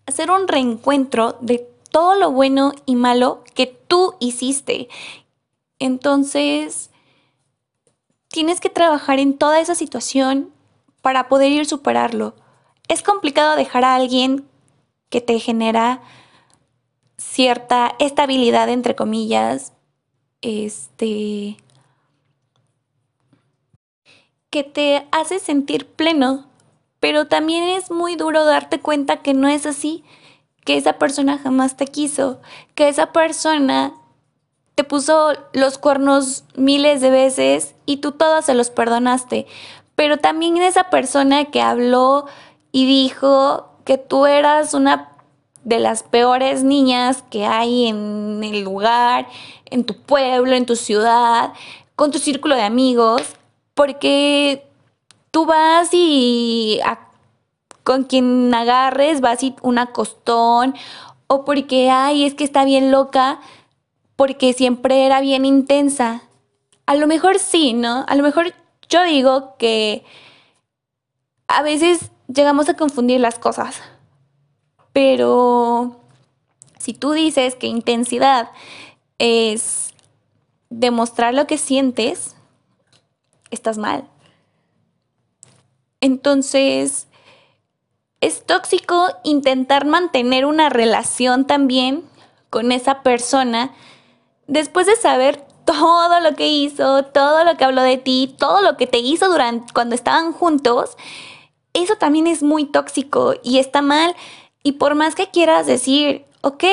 hacer 0.07 0.31
un 0.31 0.49
reencuentro 0.49 1.37
de 1.41 1.69
todo 1.91 2.15
lo 2.15 2.31
bueno 2.31 2.73
y 2.85 2.97
malo 2.97 3.45
que 3.55 3.67
tú 3.67 4.15
hiciste. 4.21 4.89
Entonces, 5.79 6.91
tienes 8.29 8.61
que 8.61 8.71
trabajar 8.71 9.19
en 9.19 9.37
toda 9.37 9.61
esa 9.61 9.75
situación 9.75 10.51
para 11.03 11.29
poder 11.29 11.53
ir 11.53 11.67
superarlo. 11.67 12.35
Es 12.89 13.03
complicado 13.03 13.57
dejar 13.57 13.85
a 13.85 13.95
alguien 13.95 14.47
que 15.11 15.21
te 15.21 15.39
genera 15.39 16.03
cierta 17.17 17.95
estabilidad, 17.99 18.69
entre 18.69 18.95
comillas, 18.95 19.73
este, 20.43 21.57
que 24.51 24.65
te 24.65 25.07
hace 25.11 25.39
sentir 25.39 25.87
pleno, 25.87 26.47
pero 27.07 27.29
también 27.29 27.63
es 27.69 27.93
muy 27.93 28.17
duro 28.17 28.45
darte 28.45 28.81
cuenta 28.81 29.19
que 29.19 29.33
no 29.33 29.47
es 29.47 29.65
así, 29.65 30.03
que 30.65 30.77
esa 30.77 30.95
persona 30.95 31.39
jamás 31.39 31.77
te 31.77 31.87
quiso, 31.87 32.41
que 32.75 32.89
esa 32.89 33.13
persona 33.13 33.95
te 34.75 34.83
puso 34.83 35.35
los 35.53 35.79
cuernos 35.79 36.43
miles 36.57 37.01
de 37.01 37.11
veces 37.11 37.77
y 37.87 37.99
tú 37.99 38.11
todos 38.11 38.45
se 38.45 38.55
los 38.55 38.71
perdonaste. 38.71 39.47
Pero 39.95 40.17
también 40.17 40.57
esa 40.57 40.91
persona 40.91 41.45
que 41.45 41.63
habló 41.63 42.27
y 42.73 42.87
dijo 42.87 43.69
que 43.85 43.99
tú 43.99 44.27
eras 44.27 44.75
una 44.75 45.13
de 45.63 45.79
las 45.79 46.03
peores 46.03 46.65
niñas 46.65 47.23
que 47.31 47.47
hay 47.47 47.87
en 47.87 48.43
el 48.43 48.63
lugar, 48.63 49.29
en 49.67 49.85
tu 49.85 49.95
pueblo, 49.95 50.57
en 50.57 50.67
tu 50.67 50.75
ciudad, 50.75 51.53
con 51.95 52.11
tu 52.11 52.19
círculo 52.19 52.57
de 52.57 52.63
amigos, 52.63 53.23
porque 53.75 54.67
tú 55.37 55.45
vas 55.45 55.91
y 55.93 56.81
con 57.85 58.05
quien 58.05 58.55
agarres 58.55 59.21
vas 59.21 59.43
y 59.43 59.55
un 59.61 59.77
acostón 59.77 60.75
o 61.27 61.45
porque, 61.45 61.91
ay, 61.91 62.25
es 62.25 62.33
que 62.33 62.43
está 62.43 62.65
bien 62.65 62.91
loca, 62.91 63.39
porque 64.17 64.55
siempre 64.55 65.05
era 65.05 65.21
bien 65.21 65.45
intensa. 65.45 66.23
A 66.87 66.95
lo 66.95 67.07
mejor 67.07 67.39
sí, 67.39 67.75
¿no? 67.75 68.07
A 68.09 68.15
lo 68.15 68.23
mejor 68.23 68.55
yo 68.89 69.05
digo 69.05 69.57
que 69.59 70.07
a 71.49 71.61
veces 71.61 72.13
llegamos 72.29 72.71
a 72.71 72.75
confundir 72.79 73.21
las 73.21 73.39
cosas, 73.39 73.83
pero 74.95 76.01
si 76.79 76.95
tú 76.95 77.13
dices 77.13 77.57
que 77.57 77.67
intensidad 77.67 78.49
es 79.19 79.93
demostrar 80.71 81.35
lo 81.35 81.47
que 81.47 81.59
sientes, 81.59 82.37
estás 83.51 83.77
mal. 83.77 84.09
Entonces, 86.07 87.09
es 88.21 88.47
tóxico 88.47 89.09
intentar 89.25 89.87
mantener 89.87 90.47
una 90.47 90.69
relación 90.69 91.49
también 91.49 92.05
con 92.49 92.71
esa 92.71 93.03
persona 93.03 93.75
después 94.47 94.87
de 94.87 94.95
saber 94.95 95.45
todo 95.65 96.21
lo 96.21 96.37
que 96.37 96.47
hizo, 96.47 97.03
todo 97.07 97.45
lo 97.45 97.57
que 97.57 97.65
habló 97.65 97.83
de 97.83 97.99
ti, 97.99 98.33
todo 98.39 98.63
lo 98.63 98.77
que 98.77 98.87
te 98.87 98.99
hizo 98.99 99.29
durante 99.29 99.73
cuando 99.75 99.97
estaban 99.97 100.33
juntos, 100.33 100.97
eso 101.73 101.97
también 101.97 102.29
es 102.29 102.45
muy 102.45 102.67
tóxico 102.67 103.35
y 103.43 103.59
está 103.59 103.83
mal. 103.83 104.15
Y 104.63 104.73
por 104.73 104.95
más 104.95 105.17
que 105.17 105.33
quieras 105.33 105.67
decir, 105.67 106.25
ok, 106.41 106.65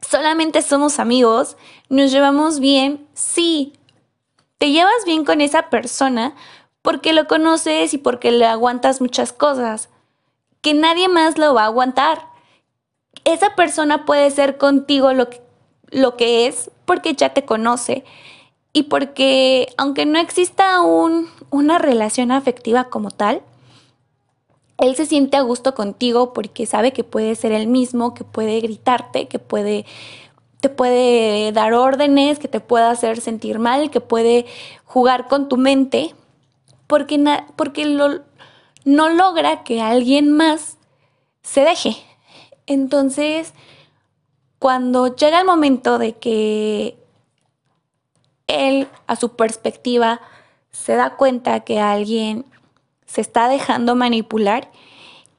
solamente 0.00 0.60
somos 0.60 0.98
amigos, 0.98 1.56
nos 1.88 2.10
llevamos 2.10 2.58
bien, 2.58 3.06
sí, 3.14 3.74
te 4.58 4.72
llevas 4.72 5.04
bien 5.06 5.24
con 5.24 5.40
esa 5.40 5.70
persona 5.70 6.34
porque 6.82 7.12
lo 7.12 7.26
conoces 7.26 7.94
y 7.94 7.98
porque 7.98 8.30
le 8.32 8.46
aguantas 8.46 9.00
muchas 9.00 9.32
cosas 9.32 9.88
que 10.60 10.74
nadie 10.74 11.08
más 11.08 11.38
lo 11.38 11.54
va 11.54 11.62
a 11.62 11.66
aguantar. 11.66 12.26
Esa 13.24 13.54
persona 13.54 14.04
puede 14.04 14.30
ser 14.30 14.58
contigo 14.58 15.12
lo 15.12 15.30
que, 15.30 15.40
lo 15.90 16.16
que 16.16 16.46
es 16.46 16.70
porque 16.84 17.14
ya 17.14 17.30
te 17.34 17.44
conoce 17.44 18.04
y 18.72 18.84
porque 18.84 19.72
aunque 19.76 20.06
no 20.06 20.18
exista 20.18 20.80
un, 20.82 21.28
una 21.50 21.78
relación 21.78 22.32
afectiva 22.32 22.84
como 22.84 23.10
tal, 23.10 23.42
él 24.78 24.96
se 24.96 25.06
siente 25.06 25.36
a 25.36 25.42
gusto 25.42 25.74
contigo 25.74 26.32
porque 26.32 26.66
sabe 26.66 26.92
que 26.92 27.04
puede 27.04 27.34
ser 27.36 27.52
el 27.52 27.66
mismo, 27.66 28.14
que 28.14 28.24
puede 28.24 28.60
gritarte, 28.60 29.28
que 29.28 29.38
puede 29.38 29.84
te 30.60 30.68
puede 30.68 31.50
dar 31.50 31.72
órdenes, 31.72 32.38
que 32.38 32.46
te 32.46 32.60
puede 32.60 32.84
hacer 32.84 33.20
sentir 33.20 33.58
mal, 33.58 33.90
que 33.90 34.00
puede 34.00 34.46
jugar 34.84 35.26
con 35.26 35.48
tu 35.48 35.56
mente, 35.56 36.14
porque, 36.92 37.18
porque 37.56 37.86
no 38.84 39.08
logra 39.08 39.64
que 39.64 39.80
alguien 39.80 40.30
más 40.30 40.76
se 41.42 41.62
deje. 41.62 41.96
Entonces, 42.66 43.54
cuando 44.58 45.16
llega 45.16 45.40
el 45.40 45.46
momento 45.46 45.96
de 45.96 46.12
que 46.18 46.98
él, 48.46 48.88
a 49.06 49.16
su 49.16 49.36
perspectiva, 49.36 50.20
se 50.70 50.94
da 50.94 51.16
cuenta 51.16 51.60
que 51.60 51.80
alguien 51.80 52.44
se 53.06 53.22
está 53.22 53.48
dejando 53.48 53.94
manipular 53.94 54.70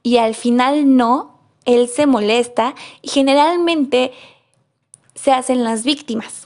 y 0.02 0.16
al 0.16 0.34
final 0.34 0.96
no, 0.96 1.38
él 1.66 1.86
se 1.86 2.06
molesta 2.06 2.74
y 3.00 3.10
generalmente 3.10 4.12
se 5.14 5.30
hacen 5.30 5.62
las 5.62 5.84
víctimas 5.84 6.43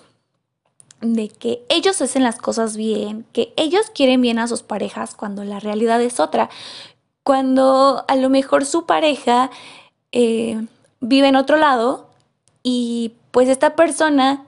de 1.00 1.28
que 1.28 1.64
ellos 1.68 2.00
hacen 2.02 2.24
las 2.24 2.38
cosas 2.38 2.76
bien, 2.76 3.24
que 3.32 3.52
ellos 3.56 3.90
quieren 3.94 4.20
bien 4.20 4.38
a 4.38 4.48
sus 4.48 4.62
parejas 4.62 5.14
cuando 5.14 5.44
la 5.44 5.60
realidad 5.60 6.00
es 6.02 6.18
otra, 6.20 6.50
cuando 7.22 8.04
a 8.08 8.16
lo 8.16 8.30
mejor 8.30 8.64
su 8.64 8.86
pareja 8.86 9.50
eh, 10.12 10.60
vive 11.00 11.28
en 11.28 11.36
otro 11.36 11.56
lado 11.56 12.08
y 12.62 13.12
pues 13.30 13.48
esta 13.48 13.76
persona 13.76 14.46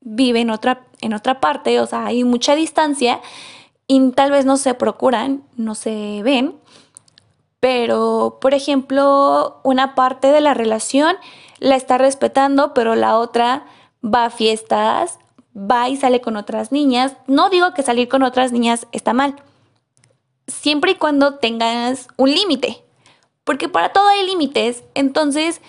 vive 0.00 0.40
en 0.40 0.50
otra, 0.50 0.86
en 1.00 1.12
otra 1.12 1.40
parte, 1.40 1.80
o 1.80 1.86
sea, 1.86 2.06
hay 2.06 2.24
mucha 2.24 2.54
distancia 2.54 3.20
y 3.86 4.10
tal 4.12 4.30
vez 4.30 4.46
no 4.46 4.56
se 4.56 4.72
procuran, 4.74 5.42
no 5.56 5.74
se 5.74 6.22
ven, 6.22 6.56
pero 7.58 8.38
por 8.40 8.54
ejemplo, 8.54 9.60
una 9.62 9.94
parte 9.94 10.28
de 10.28 10.40
la 10.40 10.54
relación 10.54 11.16
la 11.58 11.76
está 11.76 11.98
respetando, 11.98 12.72
pero 12.72 12.94
la 12.94 13.18
otra 13.18 13.66
va 14.02 14.26
a 14.26 14.30
fiestas, 14.30 15.18
va 15.56 15.88
y 15.88 15.96
sale 15.96 16.20
con 16.20 16.36
otras 16.36 16.72
niñas. 16.72 17.14
No 17.26 17.50
digo 17.50 17.74
que 17.74 17.82
salir 17.82 18.08
con 18.08 18.22
otras 18.22 18.52
niñas 18.52 18.86
está 18.92 19.12
mal, 19.12 19.36
siempre 20.46 20.92
y 20.92 20.94
cuando 20.96 21.34
tengas 21.34 22.08
un 22.16 22.32
límite, 22.32 22.82
porque 23.44 23.68
para 23.68 23.92
todo 23.92 24.08
hay 24.08 24.26
límites. 24.26 24.84
Entonces, 24.94 25.60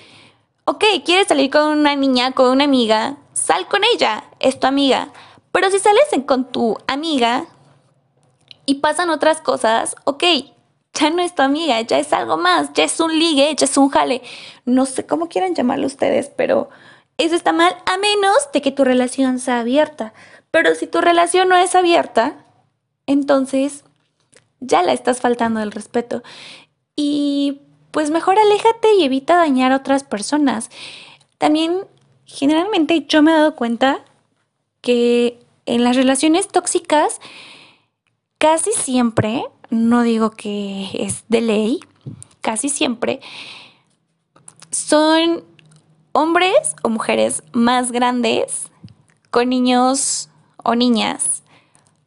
ok, 0.66 0.84
quieres 1.06 1.28
salir 1.28 1.50
con 1.50 1.80
una 1.80 1.96
niña, 1.96 2.32
con 2.34 2.52
una 2.52 2.66
amiga, 2.66 3.18
sal 3.34 3.68
con 3.68 3.82
ella, 3.94 4.26
es 4.40 4.60
tu 4.60 4.68
amiga. 4.68 5.10
Pero 5.52 5.70
si 5.70 5.80
sales 5.80 6.06
con 6.26 6.46
tu 6.52 6.78
amiga 6.88 7.46
y 8.66 8.76
pasan 8.76 9.10
otras 9.10 9.42
cosas, 9.42 9.96
ok, 10.06 10.24
ya 10.94 11.10
no 11.10 11.22
es 11.22 11.36
tu 11.36 11.42
amiga, 11.42 11.80
ya 11.82 12.00
es 12.00 12.14
algo 12.14 12.38
más, 12.38 12.72
ya 12.74 12.84
es 12.84 13.00
un 13.00 13.18
ligue, 13.18 13.54
ya 13.56 13.66
es 13.66 13.78
un 13.78 13.90
jale. 13.90 14.22
No 14.66 14.86
sé 14.86 15.06
cómo 15.06 15.28
quieran 15.28 15.56
llamarlo 15.56 15.88
ustedes, 15.88 16.32
pero 16.36 16.70
eso 17.26 17.36
está 17.36 17.54
mal 17.54 17.76
a 17.86 17.98
menos 17.98 18.50
de 18.54 18.62
que 18.62 18.72
tu 18.72 18.84
relación 18.84 19.40
sea 19.40 19.60
abierta. 19.60 20.14
Pero 20.50 20.76
si 20.76 20.88
tu 20.88 21.02
relación 21.02 21.50
no 21.50 21.56
es 21.56 21.76
abierta, 21.76 22.36
entonces 23.06 23.84
ya 24.60 24.84
la 24.84 24.94
estás 24.94 25.22
faltando 25.22 25.62
el 25.62 25.72
respeto. 25.72 26.24
Y 26.96 27.62
pues 27.92 28.10
mejor 28.10 28.40
aléjate 28.40 28.94
y 28.96 29.04
evita 29.04 29.38
dañar 29.38 29.72
a 29.72 29.78
otras 29.78 30.04
personas. 30.04 30.70
También, 31.38 31.86
generalmente 32.26 33.06
yo 33.08 33.22
me 33.22 33.32
he 33.32 33.36
dado 33.36 33.56
cuenta 33.56 34.04
que 34.82 35.40
en 35.66 35.84
las 35.84 35.96
relaciones 35.96 36.48
tóxicas, 36.48 37.20
casi 38.38 38.72
siempre 38.72 39.46
no 39.70 40.04
digo 40.04 40.32
que 40.32 40.90
es 40.94 41.24
de 41.30 41.42
ley, 41.42 41.80
casi 42.42 42.70
siempre, 42.70 43.22
son 44.70 45.44
hombres 46.12 46.76
o 46.84 46.90
mujeres 46.90 47.44
más 47.54 47.92
grandes 47.92 48.70
con 49.30 49.50
niños 49.50 50.30
o 50.58 50.76
niñas 50.76 51.42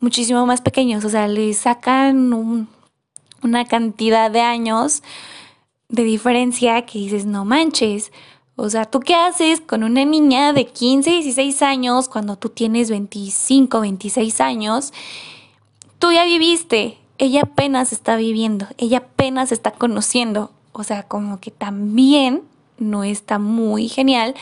muchísimo 0.04 0.44
más 0.46 0.60
pequeños, 0.60 1.04
o 1.04 1.08
sea, 1.08 1.26
le 1.26 1.52
sacan 1.54 2.68
una 3.42 3.64
cantidad 3.64 4.30
de 4.30 4.42
años 4.42 5.02
de 5.88 6.04
diferencia 6.04 6.84
que 6.84 6.98
dices, 6.98 7.24
no 7.24 7.44
manches. 7.44 8.12
O 8.54 8.68
sea, 8.70 8.84
¿tú 8.84 9.00
qué 9.00 9.14
haces 9.14 9.60
con 9.60 9.82
una 9.82 10.04
niña 10.04 10.52
de 10.52 10.66
15, 10.66 11.10
16 11.10 11.62
años 11.62 12.08
cuando 12.08 12.36
tú 12.36 12.50
tienes 12.50 12.90
25, 12.90 13.80
26 13.80 14.40
años? 14.40 14.92
Tú 15.98 16.12
ya 16.12 16.24
viviste, 16.24 16.98
ella 17.18 17.42
apenas 17.42 17.92
está 17.92 18.16
viviendo, 18.16 18.66
ella 18.76 18.98
apenas 18.98 19.52
está 19.52 19.70
conociendo, 19.70 20.52
o 20.72 20.84
sea, 20.84 21.04
como 21.04 21.40
que 21.40 21.50
también 21.50 22.42
no 22.78 23.04
está 23.04 23.38
muy 23.38 23.88
genial 23.88 24.34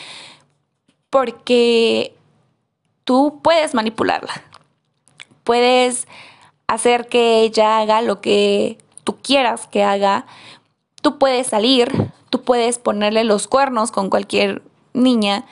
porque 1.10 2.14
tú 3.04 3.40
puedes 3.42 3.74
manipularla, 3.74 4.42
puedes 5.44 6.06
hacer 6.66 7.08
que 7.08 7.42
ella 7.42 7.78
haga 7.78 8.00
lo 8.00 8.20
que 8.20 8.78
tú 9.04 9.18
quieras 9.18 9.66
que 9.66 9.82
haga, 9.82 10.26
tú 11.02 11.18
puedes 11.18 11.48
salir, 11.48 12.12
tú 12.30 12.42
puedes 12.42 12.78
ponerle 12.78 13.24
los 13.24 13.48
cuernos 13.48 13.90
con 13.90 14.08
cualquier 14.08 14.62
niña 14.94 15.44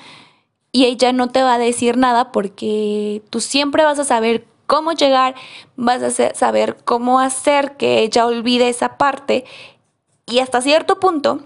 y 0.73 0.87
ella 0.87 1.13
no 1.13 1.29
te 1.29 1.43
va 1.43 1.55
a 1.55 1.59
decir 1.59 1.97
nada 1.97 2.33
porque 2.33 3.23
tú 3.31 3.41
siempre 3.41 3.85
vas 3.85 3.99
a 3.99 4.05
saber 4.05 4.47
cómo 4.67 4.93
llegar, 4.93 5.35
vas 5.77 6.01
a 6.03 6.35
saber 6.35 6.77
cómo 6.85 7.19
hacer 7.19 7.77
que 7.77 8.03
ella 8.03 8.25
olvide 8.25 8.69
esa 8.69 8.97
parte. 8.97 9.45
Y 10.27 10.39
hasta 10.39 10.61
cierto 10.61 11.01
punto 11.01 11.41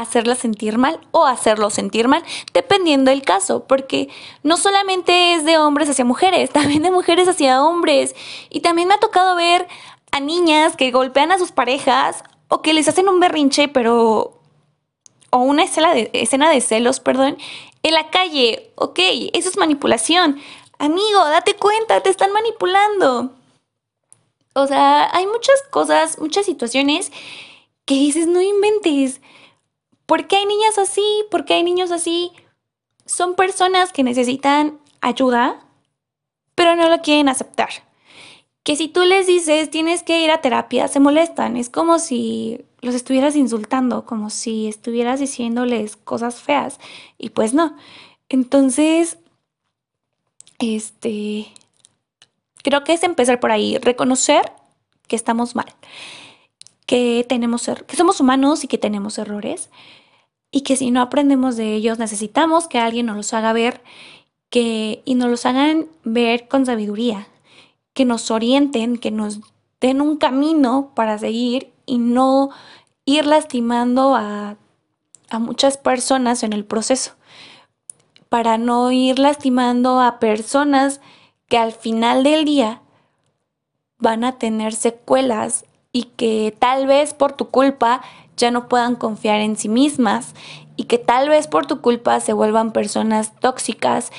hacerla 0.00 0.36
sentir 0.36 0.78
mal 0.78 1.00
o 1.10 1.26
hacerlo 1.26 1.70
sentir 1.70 2.06
mal, 2.06 2.22
dependiendo 2.54 3.10
del 3.10 3.22
caso, 3.22 3.64
porque 3.66 4.08
no 4.42 4.56
solamente 4.56 5.34
es 5.34 5.44
de 5.44 5.58
hombres 5.58 5.88
hacia 5.88 6.04
mujeres, 6.04 6.50
también 6.52 6.82
de 6.82 6.90
mujeres 6.90 7.28
hacia 7.28 7.62
hombres. 7.62 8.14
Y 8.48 8.60
también 8.60 8.88
me 8.88 8.94
ha 8.94 9.00
tocado 9.00 9.34
ver 9.34 9.66
a 10.12 10.20
niñas 10.20 10.76
que 10.76 10.90
golpean 10.90 11.32
a 11.32 11.38
sus 11.38 11.52
parejas 11.52 12.22
o 12.48 12.62
que 12.62 12.72
les 12.72 12.88
hacen 12.88 13.08
un 13.08 13.20
berrinche, 13.20 13.68
pero... 13.68 14.40
o 15.30 15.38
una 15.38 15.64
escena 15.64 15.92
de, 15.92 16.10
escena 16.12 16.48
de 16.48 16.60
celos, 16.60 17.00
perdón, 17.00 17.36
en 17.82 17.94
la 17.94 18.08
calle. 18.10 18.70
Ok, 18.76 19.00
eso 19.32 19.48
es 19.48 19.56
manipulación. 19.56 20.40
Amigo, 20.78 21.24
date 21.24 21.54
cuenta, 21.54 22.00
te 22.02 22.10
están 22.10 22.32
manipulando. 22.32 23.32
O 24.54 24.66
sea, 24.66 25.08
hay 25.14 25.26
muchas 25.26 25.60
cosas, 25.70 26.18
muchas 26.18 26.46
situaciones 26.46 27.12
que 27.84 27.94
dices, 27.94 28.26
no 28.28 28.40
inventes. 28.40 29.20
¿Por 30.08 30.26
qué 30.26 30.36
hay 30.36 30.46
niñas 30.46 30.78
así? 30.78 31.04
¿Por 31.30 31.44
qué 31.44 31.52
hay 31.52 31.62
niños 31.62 31.90
así? 31.90 32.32
Son 33.04 33.34
personas 33.34 33.92
que 33.92 34.02
necesitan 34.02 34.78
ayuda, 35.02 35.60
pero 36.54 36.74
no 36.76 36.88
lo 36.88 37.02
quieren 37.02 37.28
aceptar. 37.28 37.68
Que 38.62 38.74
si 38.74 38.88
tú 38.88 39.04
les 39.04 39.26
dices 39.26 39.68
tienes 39.70 40.02
que 40.02 40.22
ir 40.24 40.30
a 40.30 40.40
terapia, 40.40 40.88
se 40.88 40.98
molestan. 40.98 41.58
Es 41.58 41.68
como 41.68 41.98
si 41.98 42.64
los 42.80 42.94
estuvieras 42.94 43.36
insultando, 43.36 44.06
como 44.06 44.30
si 44.30 44.66
estuvieras 44.66 45.20
diciéndoles 45.20 45.96
cosas 45.96 46.40
feas. 46.40 46.80
Y 47.18 47.28
pues 47.28 47.52
no. 47.52 47.76
Entonces, 48.30 49.18
este, 50.58 51.48
creo 52.62 52.82
que 52.82 52.94
es 52.94 53.02
empezar 53.02 53.40
por 53.40 53.50
ahí, 53.50 53.76
reconocer 53.76 54.52
que 55.06 55.16
estamos 55.16 55.54
mal, 55.54 55.68
que 56.88 57.26
tenemos 57.28 57.68
er, 57.68 57.84
que 57.84 57.96
somos 57.96 58.18
humanos 58.18 58.64
y 58.64 58.66
que 58.66 58.78
tenemos 58.78 59.18
errores 59.18 59.68
y 60.50 60.62
que 60.62 60.74
si 60.74 60.90
no 60.90 61.02
aprendemos 61.02 61.58
de 61.58 61.74
ellos 61.74 61.98
necesitamos 61.98 62.66
que 62.66 62.78
alguien 62.78 63.04
nos 63.04 63.16
los 63.16 63.34
haga 63.34 63.52
ver 63.52 63.82
que 64.48 65.02
y 65.04 65.14
nos 65.14 65.28
los 65.28 65.44
hagan 65.44 65.88
ver 66.04 66.48
con 66.48 66.64
sabiduría, 66.64 67.28
que 67.92 68.06
nos 68.06 68.30
orienten, 68.30 68.96
que 68.96 69.10
nos 69.10 69.40
den 69.82 70.00
un 70.00 70.16
camino 70.16 70.92
para 70.94 71.18
seguir 71.18 71.70
y 71.84 71.98
no 71.98 72.48
ir 73.04 73.26
lastimando 73.26 74.14
a, 74.16 74.56
a 75.28 75.38
muchas 75.38 75.76
personas 75.76 76.42
en 76.42 76.54
el 76.54 76.64
proceso. 76.64 77.12
Para 78.30 78.56
no 78.56 78.90
ir 78.92 79.18
lastimando 79.18 80.00
a 80.00 80.18
personas 80.18 81.02
que 81.48 81.58
al 81.58 81.72
final 81.72 82.24
del 82.24 82.46
día 82.46 82.80
van 83.98 84.24
a 84.24 84.38
tener 84.38 84.72
secuelas 84.72 85.66
y 85.98 86.04
que 86.14 86.54
tal 86.56 86.86
vez 86.86 87.12
por 87.12 87.32
tu 87.32 87.48
culpa 87.48 88.02
ya 88.36 88.52
no 88.52 88.68
puedan 88.68 88.94
confiar 88.94 89.40
en 89.40 89.56
sí 89.56 89.68
mismas 89.68 90.32
y 90.76 90.84
que 90.84 90.96
tal 90.96 91.28
vez 91.28 91.48
por 91.48 91.66
tu 91.66 91.80
culpa 91.80 92.20
se 92.20 92.32
vuelvan 92.32 92.70
personas 92.70 93.34
tóxicas 93.40 94.12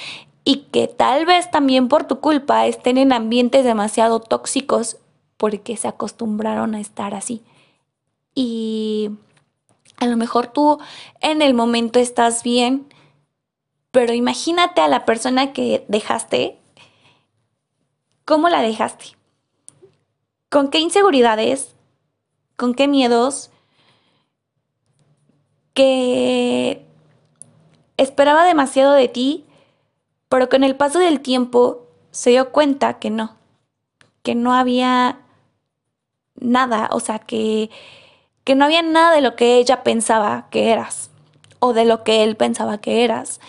y 0.44 0.66
que 0.74 0.90
tal 0.90 1.26
vez 1.26 1.50
también 1.50 1.88
por 1.88 2.04
tu 2.04 2.20
culpa 2.20 2.68
estén 2.68 2.98
en 2.98 3.14
ambientes 3.14 3.64
demasiado 3.64 4.20
tóxicos 4.20 4.98
porque 5.38 5.78
se 5.78 5.88
acostumbraron 5.88 6.76
a 6.76 6.82
estar 6.82 7.16
así. 7.16 7.44
Y 8.36 9.12
a 10.00 10.06
lo 10.06 10.18
mejor 10.18 10.48
tú 10.48 10.80
en 11.22 11.42
el 11.42 11.54
momento 11.54 11.98
estás 11.98 12.44
bien, 12.44 12.94
pero 13.92 14.12
imagínate 14.12 14.82
a 14.82 14.90
la 14.90 15.06
persona 15.06 15.54
que 15.54 15.86
dejaste, 15.88 16.60
¿cómo 18.26 18.50
la 18.50 18.62
dejaste? 18.62 19.19
¿Con 20.50 20.70
qué 20.70 20.80
inseguridades? 20.80 21.76
con 22.60 22.74
qué 22.76 22.90
miedos, 22.90 23.52
que 25.74 26.86
esperaba 27.96 28.44
demasiado 28.44 28.92
de 28.92 29.08
ti, 29.08 29.46
pero 30.28 30.50
con 30.50 30.66
el 30.66 30.76
paso 30.76 31.00
del 31.00 31.22
tiempo 31.22 31.88
se 32.12 32.32
dio 32.32 32.52
cuenta 32.52 33.00
que 33.00 33.12
no, 33.12 33.38
que 34.24 34.36
no 34.36 34.54
había 34.54 35.22
nada, 36.36 36.90
o 36.92 37.00
sea, 37.00 37.20
que, 37.20 37.70
que 38.44 38.56
no 38.56 38.66
había 38.66 38.82
nada 38.82 39.16
de 39.16 39.22
lo 39.22 39.38
que 39.38 39.56
ella 39.58 39.82
pensaba 39.82 40.50
que 40.52 40.72
eras 40.72 41.12
o 41.60 41.72
de 41.72 41.86
lo 41.86 42.04
que 42.04 42.24
él 42.24 42.36
pensaba 42.36 42.80
que 42.80 43.06
eras. 43.06 43.40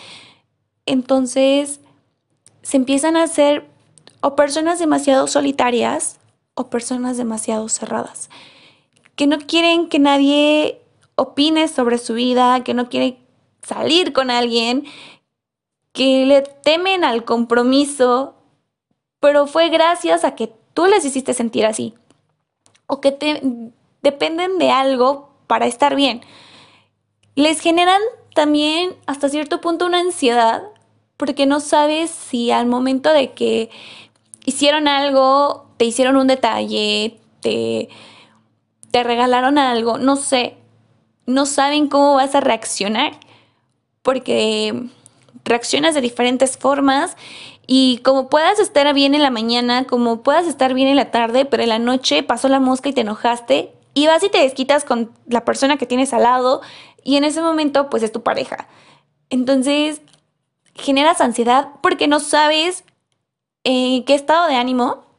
Entonces 0.85 1.81
se 2.61 2.77
empiezan 2.77 3.17
a 3.17 3.23
hacer 3.23 3.69
o 4.21 4.37
personas 4.37 4.79
demasiado 4.79 5.27
solitarias 5.27 6.20
personas 6.69 7.17
demasiado 7.17 7.67
cerradas, 7.69 8.29
que 9.15 9.27
no 9.27 9.37
quieren 9.39 9.89
que 9.89 9.99
nadie 9.99 10.81
opine 11.15 11.67
sobre 11.67 11.97
su 11.97 12.13
vida, 12.13 12.63
que 12.63 12.73
no 12.73 12.89
quieren 12.89 13.17
salir 13.61 14.13
con 14.13 14.31
alguien, 14.31 14.85
que 15.93 16.25
le 16.25 16.41
temen 16.41 17.03
al 17.03 17.25
compromiso, 17.25 18.35
pero 19.19 19.47
fue 19.47 19.69
gracias 19.69 20.23
a 20.23 20.35
que 20.35 20.53
tú 20.73 20.85
les 20.85 21.05
hiciste 21.05 21.33
sentir 21.33 21.65
así, 21.65 21.93
o 22.87 23.01
que 23.01 23.11
te 23.11 23.41
dependen 24.01 24.57
de 24.57 24.71
algo 24.71 25.29
para 25.47 25.67
estar 25.67 25.95
bien. 25.95 26.21
Les 27.35 27.59
generan 27.59 28.01
también 28.33 28.95
hasta 29.05 29.29
cierto 29.29 29.61
punto 29.61 29.85
una 29.85 29.99
ansiedad, 29.99 30.63
porque 31.17 31.45
no 31.45 31.59
sabes 31.59 32.09
si 32.09 32.51
al 32.51 32.65
momento 32.65 33.13
de 33.13 33.31
que 33.33 33.69
hicieron 34.45 34.87
algo, 34.87 35.67
te 35.81 35.85
hicieron 35.85 36.15
un 36.15 36.27
detalle, 36.27 37.17
te, 37.39 37.89
te 38.91 39.01
regalaron 39.01 39.57
algo, 39.57 39.97
no 39.97 40.15
sé, 40.15 40.55
no 41.25 41.47
saben 41.47 41.87
cómo 41.87 42.13
vas 42.13 42.35
a 42.35 42.39
reaccionar, 42.39 43.13
porque 44.03 44.89
reaccionas 45.43 45.95
de 45.95 46.01
diferentes 46.01 46.55
formas 46.55 47.17
y 47.65 47.97
como 48.03 48.29
puedas 48.29 48.59
estar 48.59 48.93
bien 48.93 49.15
en 49.15 49.23
la 49.23 49.31
mañana, 49.31 49.85
como 49.85 50.21
puedas 50.21 50.45
estar 50.45 50.75
bien 50.75 50.87
en 50.87 50.97
la 50.97 51.09
tarde, 51.09 51.45
pero 51.45 51.63
en 51.63 51.69
la 51.69 51.79
noche 51.79 52.21
pasó 52.21 52.47
la 52.47 52.59
mosca 52.59 52.89
y 52.89 52.93
te 52.93 53.01
enojaste 53.01 53.71
y 53.95 54.05
vas 54.05 54.21
y 54.21 54.29
te 54.29 54.37
desquitas 54.37 54.85
con 54.85 55.11
la 55.25 55.45
persona 55.45 55.77
que 55.77 55.87
tienes 55.87 56.13
al 56.13 56.21
lado 56.21 56.61
y 57.03 57.15
en 57.15 57.23
ese 57.23 57.41
momento 57.41 57.89
pues 57.89 58.03
es 58.03 58.11
tu 58.11 58.21
pareja. 58.21 58.67
Entonces 59.31 60.03
generas 60.75 61.21
ansiedad 61.21 61.69
porque 61.81 62.07
no 62.07 62.19
sabes 62.19 62.83
en 63.63 64.03
qué 64.03 64.13
estado 64.13 64.47
de 64.47 64.57
ánimo 64.57 65.09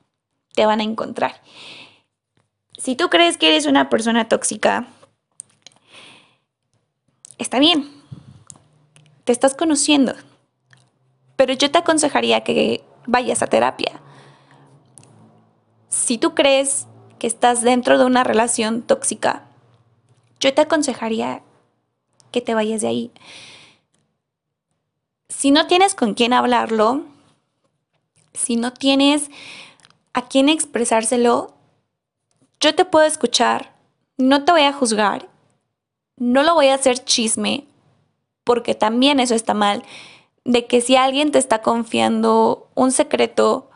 te 0.54 0.66
van 0.66 0.80
a 0.80 0.84
encontrar. 0.84 1.40
Si 2.76 2.96
tú 2.96 3.10
crees 3.10 3.36
que 3.36 3.48
eres 3.48 3.66
una 3.66 3.88
persona 3.88 4.28
tóxica, 4.28 4.86
está 7.38 7.58
bien, 7.58 7.90
te 9.24 9.32
estás 9.32 9.54
conociendo, 9.54 10.14
pero 11.36 11.52
yo 11.54 11.70
te 11.70 11.78
aconsejaría 11.78 12.42
que 12.42 12.84
vayas 13.06 13.42
a 13.42 13.46
terapia. 13.46 14.00
Si 15.88 16.18
tú 16.18 16.34
crees 16.34 16.86
que 17.18 17.26
estás 17.26 17.62
dentro 17.62 17.98
de 17.98 18.04
una 18.04 18.24
relación 18.24 18.82
tóxica, 18.82 19.44
yo 20.40 20.52
te 20.54 20.62
aconsejaría 20.62 21.42
que 22.32 22.40
te 22.40 22.54
vayas 22.54 22.80
de 22.80 22.88
ahí. 22.88 23.10
Si 25.28 25.50
no 25.50 25.66
tienes 25.66 25.94
con 25.94 26.14
quién 26.14 26.32
hablarlo, 26.32 27.04
si 28.32 28.56
no 28.56 28.72
tienes 28.72 29.30
a 30.14 30.28
quién 30.28 30.48
expresárselo, 30.48 31.54
yo 32.60 32.74
te 32.74 32.84
puedo 32.84 33.06
escuchar, 33.06 33.74
no 34.16 34.44
te 34.44 34.52
voy 34.52 34.62
a 34.62 34.72
juzgar, 34.72 35.28
no 36.16 36.42
lo 36.42 36.54
voy 36.54 36.68
a 36.68 36.74
hacer 36.74 36.98
chisme, 36.98 37.66
porque 38.44 38.74
también 38.74 39.20
eso 39.20 39.34
está 39.34 39.54
mal, 39.54 39.82
de 40.44 40.66
que 40.66 40.80
si 40.80 40.96
alguien 40.96 41.32
te 41.32 41.38
está 41.38 41.62
confiando 41.62 42.68
un 42.74 42.92
secreto, 42.92 43.70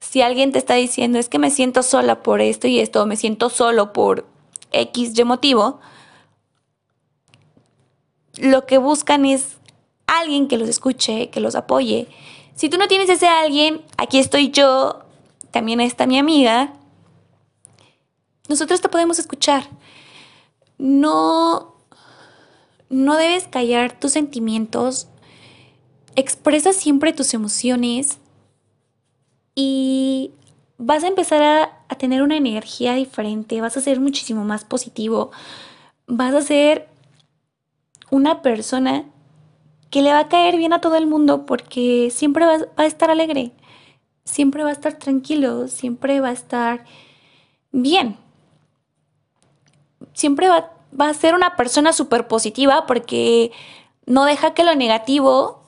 si 0.00 0.22
alguien 0.22 0.52
te 0.52 0.58
está 0.58 0.74
diciendo 0.74 1.18
es 1.18 1.28
que 1.28 1.38
me 1.38 1.50
siento 1.50 1.82
sola 1.82 2.22
por 2.22 2.40
esto 2.40 2.66
y 2.66 2.80
esto, 2.80 3.06
me 3.06 3.16
siento 3.16 3.50
solo 3.50 3.92
por 3.92 4.26
X 4.72 5.24
motivo, 5.24 5.80
lo 8.38 8.66
que 8.66 8.78
buscan 8.78 9.24
es 9.24 9.56
alguien 10.06 10.48
que 10.48 10.58
los 10.58 10.68
escuche, 10.68 11.30
que 11.30 11.40
los 11.40 11.54
apoye. 11.54 12.08
Si 12.54 12.68
tú 12.68 12.78
no 12.78 12.88
tienes 12.88 13.08
ese 13.08 13.28
alguien, 13.28 13.82
aquí 13.96 14.18
estoy 14.18 14.50
yo, 14.50 15.05
también 15.56 15.80
está 15.80 16.06
mi 16.06 16.18
amiga. 16.18 16.74
Nosotros 18.46 18.82
te 18.82 18.90
podemos 18.90 19.18
escuchar. 19.18 19.64
No 20.76 21.76
no 22.90 23.16
debes 23.16 23.48
callar 23.48 23.98
tus 23.98 24.12
sentimientos. 24.12 25.08
Expresa 26.14 26.74
siempre 26.74 27.14
tus 27.14 27.32
emociones 27.32 28.18
y 29.54 30.32
vas 30.76 31.04
a 31.04 31.08
empezar 31.08 31.42
a, 31.42 31.72
tener 31.96 32.22
una 32.22 32.36
energía 32.36 32.92
diferente, 32.92 33.62
vas 33.62 33.78
a 33.78 33.80
ser 33.80 34.00
muchísimo 34.00 34.44
más 34.44 34.66
positivo, 34.66 35.30
vas 36.06 36.34
a 36.34 36.42
ser 36.42 36.88
una 38.10 38.42
persona 38.42 39.06
que 39.88 40.02
le 40.02 40.12
va 40.12 40.18
a 40.18 40.28
caer 40.28 40.58
bien 40.58 40.74
a 40.74 40.82
todo 40.82 40.96
el 40.96 41.06
mundo 41.06 41.46
porque 41.46 42.10
siempre 42.12 42.44
va, 42.44 42.58
va 42.58 42.82
a 42.82 42.86
estar 42.86 43.10
alegre, 43.10 43.52
siempre 44.26 44.62
va 44.62 44.68
a 44.68 44.72
estar 44.72 44.98
tranquilo, 44.98 45.68
siempre 45.68 46.20
va 46.20 46.28
a 46.28 46.32
estar 46.32 46.84
bien. 47.72 48.16
Siempre 50.12 50.48
va, 50.48 50.70
a 50.98 51.14
ser 51.14 51.34
una 51.34 51.56
persona 51.56 51.92
súper 51.92 52.28
positiva 52.28 52.86
porque 52.86 53.52
no 54.04 54.24
deja 54.24 54.52
que 54.52 54.64
lo 54.64 54.74
negativo 54.74 55.62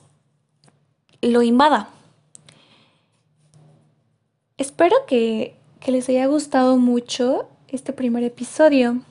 lo 1.21 1.41
invada. 1.41 1.89
Espero 4.57 4.95
que, 5.07 5.55
que 5.79 5.91
les 5.91 6.09
haya 6.09 6.27
gustado 6.27 6.77
mucho 6.77 7.47
este 7.69 7.93
primer 7.93 8.23
episodio. 8.23 9.01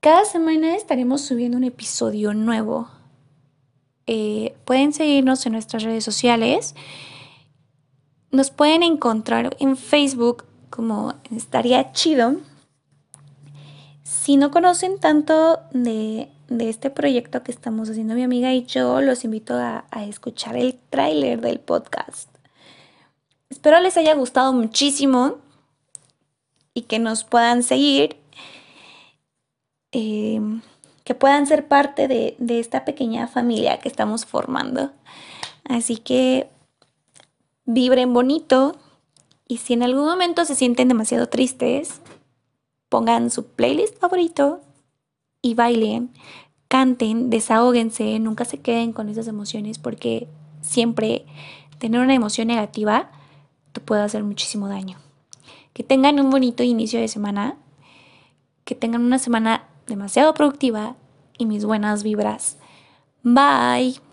Cada 0.00 0.24
semana 0.24 0.76
estaremos 0.76 1.22
subiendo 1.22 1.56
un 1.58 1.64
episodio 1.64 2.34
nuevo. 2.34 2.88
Eh, 4.06 4.54
pueden 4.64 4.92
seguirnos 4.92 5.44
en 5.46 5.52
nuestras 5.52 5.82
redes 5.82 6.04
sociales. 6.04 6.74
Nos 8.30 8.50
pueden 8.50 8.82
encontrar 8.82 9.56
en 9.58 9.76
Facebook 9.76 10.44
como 10.70 11.14
Estaría 11.34 11.92
Chido. 11.92 12.36
Si 14.02 14.36
no 14.36 14.50
conocen 14.50 14.98
tanto 14.98 15.60
de, 15.72 16.28
este 16.48 16.90
proyecto 16.90 17.42
que 17.42 17.52
estamos 17.52 17.90
haciendo 17.90 18.14
mi 18.14 18.22
amiga 18.22 18.52
y 18.52 18.64
yo, 18.66 19.00
los 19.00 19.24
invito 19.24 19.54
a, 19.54 19.84
a 19.90 20.04
escuchar 20.04 20.56
el 20.56 20.78
tráiler 20.90 21.40
del 21.40 21.60
podcast. 21.60 22.28
Espero 23.48 23.80
les 23.80 23.96
haya 23.96 24.14
gustado 24.14 24.52
muchísimo 24.52 25.38
y 26.74 26.82
que 26.82 26.98
nos 26.98 27.24
puedan 27.24 27.62
seguir 27.62 28.20
Em, 29.92 30.62
que 31.04 31.14
puedan 31.16 31.46
ser 31.46 31.66
parte 31.66 32.06
de, 32.06 32.36
de 32.38 32.60
esta 32.60 32.84
pequeña 32.84 33.26
familia 33.26 33.78
que 33.80 33.88
estamos 33.88 34.24
formando. 34.24 34.92
Así 35.64 35.96
que 35.96 36.48
vibren 37.72 38.12
bonito 38.12 38.76
y 39.46 39.58
si 39.58 39.74
en 39.74 39.82
algún 39.82 40.04
momento 40.04 40.44
se 40.44 40.54
sienten 40.54 40.88
demasiado 40.88 41.28
tristes, 41.28 42.00
pongan 42.88 43.30
su 43.30 43.46
playlist 43.46 43.98
favorito 43.98 44.60
y 45.40 45.54
bailen, 45.54 46.10
canten, 46.68 47.30
desahóguense, 47.30 48.18
nunca 48.18 48.44
se 48.44 48.58
queden 48.58 48.92
con 48.92 49.08
esas 49.08 49.28
emociones 49.28 49.78
porque 49.78 50.28
siempre 50.62 51.24
tener 51.78 52.00
una 52.00 52.14
emoción 52.14 52.48
negativa 52.48 53.10
te 53.72 53.80
puede 53.80 54.02
hacer 54.02 54.24
muchísimo 54.24 54.68
daño. 54.68 54.98
Que 55.72 55.84
tengan 55.84 56.18
un 56.18 56.30
bonito 56.30 56.64
inicio 56.64 57.00
de 57.00 57.08
semana, 57.08 57.56
que 58.64 58.74
tengan 58.74 59.02
una 59.02 59.20
semana 59.20 59.68
demasiado 59.86 60.34
productiva 60.34 60.96
y 61.38 61.46
mis 61.46 61.64
buenas 61.64 62.02
vibras. 62.02 62.56
Bye. 63.22 64.09